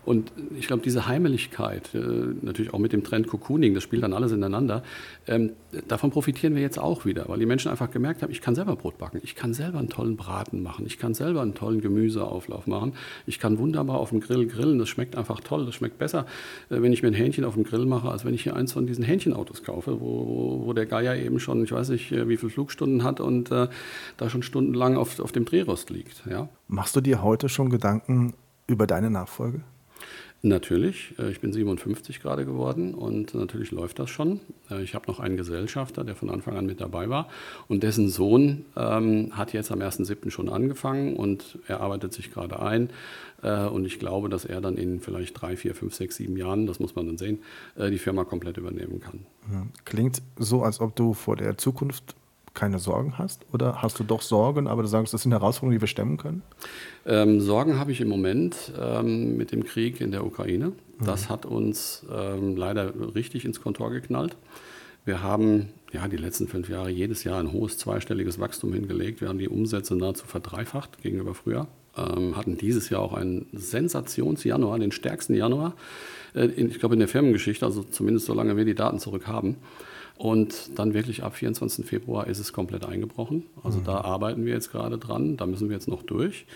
Und 0.05 0.33
ich 0.59 0.67
glaube, 0.67 0.83
diese 0.83 1.07
Heimeligkeit, 1.07 1.95
äh, 1.95 1.99
natürlich 2.43 2.75
auch 2.75 2.81
mit 2.81 2.93
dem 2.93 3.05
Trend 3.05 3.29
Cocooning, 3.29 3.75
das 3.75 3.85
spielt 3.85 4.03
dann 4.03 4.13
alles 4.13 4.33
ineinander, 4.33 4.83
ähm, 5.29 5.53
davon 5.87 6.11
profitieren 6.11 6.55
wir 6.55 6.63
jetzt 6.63 6.79
auch 6.79 7.05
wieder, 7.05 7.29
weil 7.29 7.39
die 7.39 7.47
Menschen 7.47 7.71
einfach 7.71 7.91
gemerkt 7.91 8.23
haben, 8.23 8.33
ich 8.33 8.41
kann 8.41 8.55
selber 8.57 8.75
Brot 8.75 8.99
backen, 8.99 9.21
ich 9.23 9.37
kann 9.37 9.55
selber 9.55 9.79
einen 9.79 9.89
tollen 9.89 10.17
Braten 10.17 10.63
machen, 10.63 10.87
ich 10.87 10.99
kann 10.99 11.15
selber 11.15 11.43
einen 11.43 11.55
tollen 11.55 11.81
Gemüseauflauf 11.81 12.67
machen, 12.67 12.95
ich 13.27 13.39
kann 13.39 13.59
wunderbar 13.59 13.99
auf 13.99 14.11
dem 14.11 14.21
Grill 14.21 14.47
grillen, 14.47 14.79
das 14.81 14.89
schmeckt 14.89 15.17
einfach 15.17 15.41
toll, 15.41 15.67
das 15.67 15.77
schmeckt 15.77 15.99
besser, 15.99 16.27
äh, 16.69 16.83
wenn 16.83 16.93
ich 16.93 17.03
mir 17.03 17.09
ein 17.09 17.15
Hähnchen 17.15 17.45
auf 17.45 17.55
dem 17.55 17.63
Grill 17.63 17.87
mache, 17.87 18.11
als 18.11 18.25
wenn 18.25 18.35
ich 18.35 18.43
hier 18.43 18.57
eins 18.57 18.73
von 18.73 18.87
diesen 18.87 19.05
Hähnchenautos 19.05 19.63
kaufe, 19.63 20.01
wo, 20.01 20.63
wo 20.65 20.73
der 20.73 20.87
Geier 20.87 21.15
eben 21.15 21.39
schon, 21.39 21.63
ich 21.63 21.71
weiß 21.71 21.91
nicht, 21.91 22.11
äh, 22.11 22.29
wie 22.29 22.37
viele 22.37 22.51
Flugstunden 22.51 23.05
hat 23.05 23.21
und 23.21 23.53
äh, 23.53 23.69
da 24.17 24.29
schon 24.29 24.43
stundenlang 24.43 24.97
auf, 24.97 25.21
auf 25.21 25.31
dem 25.31 25.45
Drehrost 25.45 25.91
liegt. 25.91 26.25
Ja. 26.29 26.49
Machst 26.67 26.97
du 26.97 27.01
dir 27.01 27.23
heute 27.23 27.49
schon 27.49 27.71
Gedanken 27.71 28.35
über 28.67 28.87
deine 28.89 29.11
Nachfolge? 29.11 29.61
Natürlich, 30.45 31.15
äh, 31.21 31.31
ich 31.31 31.41
bin 31.41 31.53
57 31.53 32.21
gerade 32.21 32.45
geworden 32.45 32.95
und 32.95 33.33
natürlich 33.33 33.71
läuft 33.71 34.01
das 34.01 34.11
schon. 34.11 34.41
Äh, 34.71 34.83
ich 34.83 34.97
habe 34.97 35.07
noch 35.07 35.21
einen 35.21 35.37
Gesellschafter, 35.37 36.03
der 36.03 36.17
von 36.17 36.31
Anfang 36.31 36.57
an 36.57 36.67
mit 36.67 36.81
dabei 36.81 37.09
war 37.09 37.29
und 37.69 37.85
dessen 37.85 38.09
Sohn 38.09 38.65
ähm, 38.77 39.31
hat 39.37 39.53
jetzt 39.53 39.71
am 39.71 39.79
1.7. 39.79 40.31
schon 40.31 40.49
angefangen 40.49 41.15
und 41.15 41.61
er 41.69 41.81
arbeitet 41.81 42.13
sich 42.13 42.33
gerade 42.33 42.61
ein 42.61 42.91
äh, 43.43 43.67
und 43.67 43.85
ich 43.85 44.01
glaube, 44.01 44.29
dass 44.29 44.45
er 44.45 44.61
dann 44.61 44.77
in 44.77 44.99
vielleicht 44.99 45.41
drei, 45.41 45.57
vier, 45.57 45.77
fünf, 45.77 45.95
sechs, 45.95 46.17
sieben 46.17 46.37
Jahren, 46.37 46.67
das 46.67 46.81
muss 46.81 46.97
man 46.97 47.07
dann 47.07 47.19
sehen, 47.19 47.39
die 47.77 47.99
Firma 47.99 48.25
komplett 48.25 48.57
übernehmen 48.57 49.01
kann. 49.01 49.21
Klingt 49.85 50.23
so, 50.37 50.63
als 50.63 50.81
ob 50.81 50.97
du 50.97 51.15
vor 51.15 51.37
der 51.37 51.57
Zukunft 51.57 52.17
keine 52.55 52.79
Sorgen 52.79 53.19
hast? 53.19 53.47
Oder 53.53 53.83
hast 53.83 53.99
du 53.99 54.05
doch 54.05 54.23
Sorgen, 54.23 54.67
aber 54.67 54.83
du 54.83 54.89
sagst, 54.89 55.15
das 55.15 55.23
sind 55.23 55.33
Herausforderungen, 55.33 55.79
die 55.79 55.81
wir 55.81 55.89
stemmen 55.89 56.17
können? 56.17 56.43
Ähm, 57.07 57.41
Sorgen 57.41 57.79
habe 57.79 57.93
ich 57.93 58.01
im 58.01 58.09
Moment 58.09 58.73
ähm, 58.81 59.37
mit 59.37 59.53
dem 59.53 59.65
Krieg 59.65 60.01
in 60.01 60.11
der 60.11 60.25
Ukraine. 60.27 60.69
Mhm. 60.69 61.05
Das 61.05 61.29
hat 61.29 61.47
uns 61.47 62.07
ähm, 62.13 62.57
leider 62.57 62.93
richtig 63.15 63.45
ins 63.45 63.61
Kontor 63.61 63.91
geknallt. 63.91 64.37
Wir 65.05 65.23
haben 65.23 65.71
ja, 65.93 66.09
die 66.09 66.17
letzten 66.17 66.49
fünf 66.49 66.69
Jahre 66.69 66.91
jedes 66.91 67.25
Jahr 67.25 67.41
ein 67.41 67.53
hohes 67.53 67.77
zweistelliges 67.77 68.39
Wachstum 68.39 68.73
hingelegt. 68.73 69.21
Wir 69.21 69.29
haben 69.29 69.39
die 69.39 69.49
Umsätze 69.49 69.95
nahezu 69.97 70.27
verdreifacht 70.27 71.03
gegenüber 71.03 71.35
früher. 71.35 71.67
Ähm, 71.97 72.37
hatten 72.37 72.57
dieses 72.57 72.89
Jahr 72.89 73.03
auch 73.03 73.13
einen 73.13 73.47
Sensationsjanuar, 73.53 74.79
den 74.79 74.93
stärksten 74.93 75.35
Januar, 75.35 75.75
äh, 76.35 76.47
in, 76.47 76.71
ich 76.71 76.79
glaube 76.79 76.95
in 76.95 77.01
der 77.01 77.09
Firmengeschichte, 77.09 77.67
also 77.67 77.83
zumindest 77.83 78.27
solange 78.27 78.57
wir 78.57 78.65
die 78.65 78.75
Daten 78.75 78.99
zurück 78.99 79.27
haben. 79.27 79.57
Und 80.17 80.79
dann 80.79 80.95
wirklich 80.95 81.23
ab 81.25 81.35
24. 81.35 81.87
Februar 81.87 82.27
ist 82.27 82.39
es 82.39 82.53
komplett 82.53 82.85
eingebrochen. 82.85 83.45
Also 83.63 83.81
mhm. 83.81 83.85
da 83.85 84.01
arbeiten 84.03 84.45
wir 84.45 84.53
jetzt 84.53 84.71
gerade 84.71 84.99
dran, 84.99 85.37
da 85.37 85.47
müssen 85.47 85.69
wir 85.69 85.75
jetzt 85.75 85.89
noch 85.89 86.03
durch. 86.03 86.47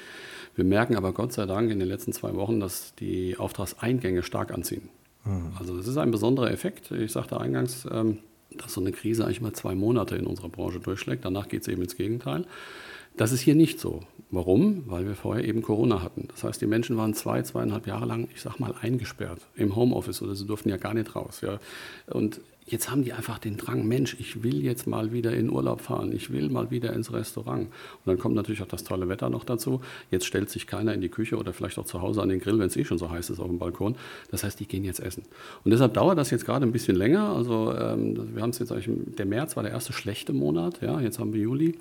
Wir 0.55 0.65
merken 0.65 0.97
aber 0.97 1.13
Gott 1.13 1.33
sei 1.33 1.47
Dank 1.47 1.71
in 1.71 1.79
den 1.79 1.89
letzten 1.89 2.13
zwei 2.13 2.35
Wochen, 2.35 2.61
dass 2.61 2.95
die 2.95 3.37
Auftragseingänge 3.37 4.23
stark 4.23 4.53
anziehen. 4.53 4.89
Mhm. 5.25 5.53
Also 5.59 5.77
das 5.77 5.87
ist 5.87 5.97
ein 5.97 6.11
besonderer 6.11 6.51
Effekt. 6.51 6.91
Ich 6.91 7.13
sagte 7.13 7.41
eingangs, 7.41 7.87
ähm, 7.91 8.19
dass 8.57 8.73
so 8.73 8.81
eine 8.81 8.93
Krise 8.93 9.25
eigentlich 9.25 9.41
mal 9.41 9.53
zwei 9.53 9.75
Monate 9.75 10.17
in 10.17 10.27
unserer 10.27 10.49
Branche 10.49 10.81
durchschlägt. 10.81 11.25
Danach 11.25 11.49
geht 11.49 11.63
es 11.63 11.69
eben 11.69 11.83
ins 11.83 11.97
Gegenteil. 11.97 12.45
Das 13.17 13.33
ist 13.33 13.41
hier 13.41 13.55
nicht 13.55 13.81
so. 13.81 14.03
Warum? 14.31 14.85
Weil 14.87 15.07
wir 15.07 15.15
vorher 15.15 15.45
eben 15.45 15.63
Corona 15.63 16.03
hatten. 16.03 16.29
Das 16.29 16.43
heißt, 16.43 16.61
die 16.61 16.67
Menschen 16.67 16.97
waren 16.97 17.15
zwei, 17.15 17.43
zweieinhalb 17.43 17.87
Jahre 17.87 18.07
lang, 18.07 18.29
ich 18.35 18.43
sag 18.43 18.59
mal, 18.59 18.75
eingesperrt 18.81 19.41
im 19.55 19.77
Homeoffice 19.77 20.21
oder 20.23 20.35
sie 20.35 20.47
durften 20.47 20.69
ja 20.69 20.77
gar 20.77 20.95
nicht 20.95 21.15
raus. 21.15 21.43
Ja. 21.43 21.59
Und 22.09 22.41
Jetzt 22.69 22.91
haben 22.91 23.05
die 23.05 23.13
einfach 23.13 23.39
den 23.39 23.57
Drang, 23.57 23.87
Mensch, 23.87 24.17
ich 24.19 24.43
will 24.43 24.61
jetzt 24.65 24.89
mal 24.89 25.13
wieder 25.13 25.33
in 25.33 25.51
Urlaub 25.51 25.81
fahren, 25.81 26.13
ich 26.13 26.33
will 26.33 26.49
mal 26.49 26.73
wieder 26.73 26.93
ins 26.93 27.13
Restaurant. 27.13 27.67
Und 27.69 27.71
dann 28.07 28.19
kommt 28.19 28.35
natürlich 28.35 28.61
auch 28.61 28.67
das 28.67 28.83
tolle 28.83 29.09
Wetter 29.09 29.31
noch 29.31 29.45
dazu. 29.45 29.83
Jetzt 30.11 30.27
stellt 30.27 30.51
sich 30.51 30.67
keiner 30.67 30.93
in 30.93 31.01
die 31.01 31.09
Küche 31.09 31.37
oder 31.37 31.53
vielleicht 31.53 31.79
auch 31.79 31.85
zu 31.85 32.03
Hause 32.03 32.23
an 32.23 32.29
den 32.29 32.41
Grill, 32.41 32.59
wenn 32.59 32.67
es 32.67 32.77
eh 32.77 32.85
schon 32.85 32.99
so 32.99 33.09
heiß 33.09 33.31
ist 33.31 33.39
auf 33.39 33.47
dem 33.47 33.61
Balkon. 33.61 33.95
Das 34.33 34.43
heißt, 34.43 34.59
die 34.59 34.67
gehen 34.67 34.85
jetzt 34.85 34.99
essen. 34.99 35.23
Und 35.63 35.71
deshalb 35.71 35.95
dauert 35.95 36.19
das 36.19 36.31
jetzt 36.31 36.45
gerade 36.45 36.67
ein 36.67 36.73
bisschen 36.73 36.97
länger. 36.97 37.29
Also 37.29 37.73
ähm, 37.73 38.35
wir 38.35 38.43
haben 38.43 38.51
es 38.51 38.59
jetzt, 38.59 38.73
der 38.75 39.27
März 39.27 39.55
war 39.55 39.63
der 39.63 39.71
erste 39.71 39.93
schlechte 39.93 40.33
Monat, 40.33 40.81
ja, 40.83 41.01
jetzt 41.01 41.21
haben 41.21 41.33
wir 41.33 41.41
Juli. 41.41 41.79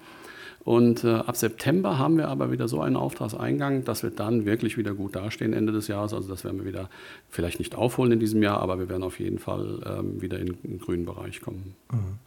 Und 0.66 1.04
äh, 1.04 1.14
ab 1.14 1.38
September 1.38 2.00
haben 2.00 2.18
wir 2.18 2.28
aber 2.28 2.52
wieder 2.52 2.68
so 2.68 2.82
einen 2.82 2.96
Auftragseingang, 2.96 3.84
dass 3.84 4.02
wir 4.02 4.10
dann 4.10 4.46
wirklich 4.46 4.78
wieder 4.78 4.96
gut 4.96 5.16
dastehen 5.16 5.54
Ende 5.54 5.72
des 5.72 5.88
Jahres. 5.88 6.12
Also 6.12 6.28
das 6.28 6.44
werden 6.44 6.58
wir 6.58 6.66
wieder 6.66 6.90
vielleicht 7.30 7.60
nicht 7.60 7.76
aufholen 7.76 8.12
in 8.14 8.20
diesem 8.20 8.42
Jahr, 8.42 8.60
aber 8.60 8.80
wir 8.80 8.90
werden 8.90 9.04
auf 9.04 9.20
jeden 9.20 9.38
Fall 9.38 9.80
ähm, 9.86 10.22
wieder 10.22 10.40
in 10.40 10.58
den 10.64 10.80
grünen 10.80 11.06
Bereich 11.06 11.42
kommen. 11.42 11.76
Mhm. 11.92 12.18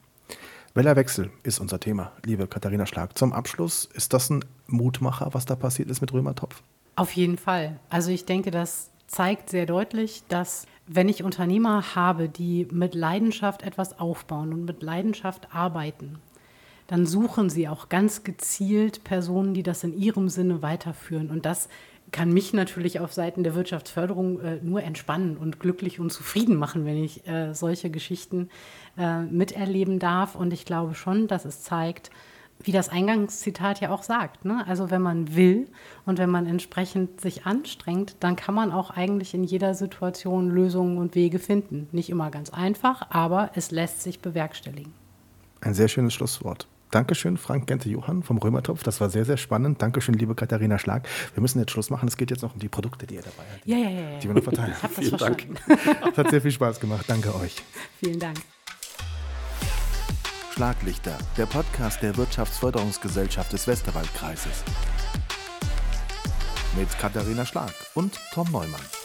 Wellerwechsel 0.72 1.31
ist 1.42 1.59
unser 1.59 1.81
Thema, 1.81 2.12
liebe 2.24 2.46
Katharina 2.46 2.87
Schlag. 2.87 3.18
Zum 3.18 3.33
Abschluss, 3.33 3.88
ist 3.92 4.12
das 4.12 4.31
ein 4.31 4.44
Mutmacher, 4.68 5.31
was 5.33 5.44
da 5.44 5.57
passiert 5.57 5.90
ist 5.90 6.01
mit 6.01 6.12
Römertopf? 6.12 6.62
Auf 6.94 7.11
jeden 7.12 7.38
Fall. 7.38 7.81
Also 7.90 8.12
ich 8.12 8.24
denke, 8.24 8.53
das 8.53 8.92
zeigt 9.09 9.51
sehr 9.51 9.66
deutlich, 9.66 10.22
dass 10.29 10.66
wenn 10.87 11.09
ich 11.09 11.24
Unternehmer 11.24 11.96
habe, 11.96 12.29
die 12.29 12.68
mit 12.70 12.94
Leidenschaft 12.94 13.62
etwas 13.62 13.98
aufbauen 13.98 14.53
und 14.53 14.64
mit 14.64 14.83
Leidenschaft 14.83 15.55
arbeiten, 15.55 16.20
dann 16.88 17.07
suchen 17.07 17.51
sie 17.51 17.68
auch 17.68 17.88
ganz 17.88 18.24
gezielt 18.24 19.05
Personen, 19.05 19.55
die 19.55 19.62
das 19.62 19.85
in 19.85 19.96
ihrem 19.96 20.29
Sinne 20.29 20.62
weiterführen. 20.62 21.31
Und 21.31 21.46
das 21.46 21.68
kann 22.11 22.33
mich 22.33 22.55
natürlich 22.55 22.98
auf 23.01 23.12
Seiten 23.12 23.44
der 23.44 23.55
Wirtschaftsförderung 23.55 24.40
äh, 24.40 24.57
nur 24.62 24.83
entspannen 24.83 25.37
und 25.37 25.61
glücklich 25.61 26.01
und 26.01 26.11
zufrieden 26.11 26.57
machen, 26.57 26.87
wenn 26.87 26.96
ich 26.96 27.29
äh, 27.29 27.53
solche 27.55 27.90
Geschichten 27.90 28.48
äh, 28.96 29.20
miterleben 29.20 29.98
darf. 29.98 30.35
Und 30.35 30.53
ich 30.53 30.64
glaube 30.64 30.94
schon, 30.94 31.29
dass 31.29 31.44
es 31.44 31.62
zeigt, 31.62 32.11
wie 32.61 32.72
das 32.72 32.88
Eingangszitat 32.88 33.81
ja 33.81 33.90
auch 33.90 34.03
sagt. 34.03 34.46
Ne? 34.46 34.64
Also 34.66 34.90
wenn 34.90 35.03
man 35.03 35.37
will 35.37 35.68
und 36.07 36.18
wenn 36.18 36.31
man 36.31 36.46
entsprechend 36.46 37.20
sich 37.20 37.44
anstrengt, 37.44 38.16
dann 38.20 38.35
kann 38.35 38.55
man 38.55 38.72
auch 38.72 38.90
eigentlich 38.90 39.35
in 39.35 39.44
jeder 39.44 39.74
Situation 39.74 40.51
Lösungen 40.51 40.96
und 40.96 41.14
Wege 41.14 41.38
finden. 41.38 41.88
Nicht 41.92 42.09
immer 42.09 42.31
ganz 42.31 42.51
einfach, 42.51 43.11
aber 43.11 43.51
es 43.55 43.70
lässt 43.70 44.03
sich 44.03 44.20
bewerkstelligen. 44.20 44.92
Ein 45.61 45.74
sehr 45.74 45.88
schönes 45.88 46.14
Schlusswort. 46.14 46.66
Dankeschön, 46.90 47.37
Frank 47.37 47.66
Gente-Johann 47.66 48.22
vom 48.22 48.38
Römertopf. 48.38 48.83
Das 48.83 49.01
war 49.01 49.11
sehr, 49.11 49.24
sehr 49.24 49.37
spannend. 49.37 49.83
Dankeschön, 49.83 50.14
liebe 50.14 50.35
Katharina 50.35 50.79
Schlag. 50.79 51.07
Wir 51.35 51.40
müssen 51.40 51.59
jetzt 51.59 51.72
Schluss 51.72 51.90
machen. 51.90 52.09
Es 52.09 52.16
geht 52.16 52.31
jetzt 52.31 52.42
noch 52.42 52.55
um 52.55 52.61
die 52.61 52.68
Produkte, 52.68 53.07
die 53.07 53.16
ihr 53.16 53.22
dabei 53.22 53.44
habt. 53.53 53.66
Ja, 53.66 53.77
ja, 53.77 53.90
ja. 53.90 54.18
Die 54.18 54.29
wir 54.29 54.35
noch 54.35 54.42
verteilen. 54.42 54.72
Ich 54.77 54.83
habe 54.83 54.94
das 54.94 55.05
Vielen 55.05 55.18
verstanden. 55.18 55.55
Dank. 55.66 56.12
Es 56.12 56.18
hat 56.18 56.31
sehr 56.31 56.40
viel 56.40 56.53
Spaß 56.53 56.81
gemacht. 56.81 57.05
Danke 57.09 57.35
euch. 57.35 57.57
Vielen 58.01 58.18
Dank. 58.18 58.38
Schlaglichter, 60.53 61.16
der 61.37 61.46
Podcast 61.46 62.03
der 62.03 62.16
Wirtschaftsförderungsgesellschaft 62.16 63.53
des 63.53 63.68
Westerwaldkreises. 63.68 64.64
Mit 66.77 66.88
Katharina 66.98 67.46
Schlag 67.46 67.72
und 67.94 68.18
Tom 68.33 68.51
Neumann. 68.51 68.98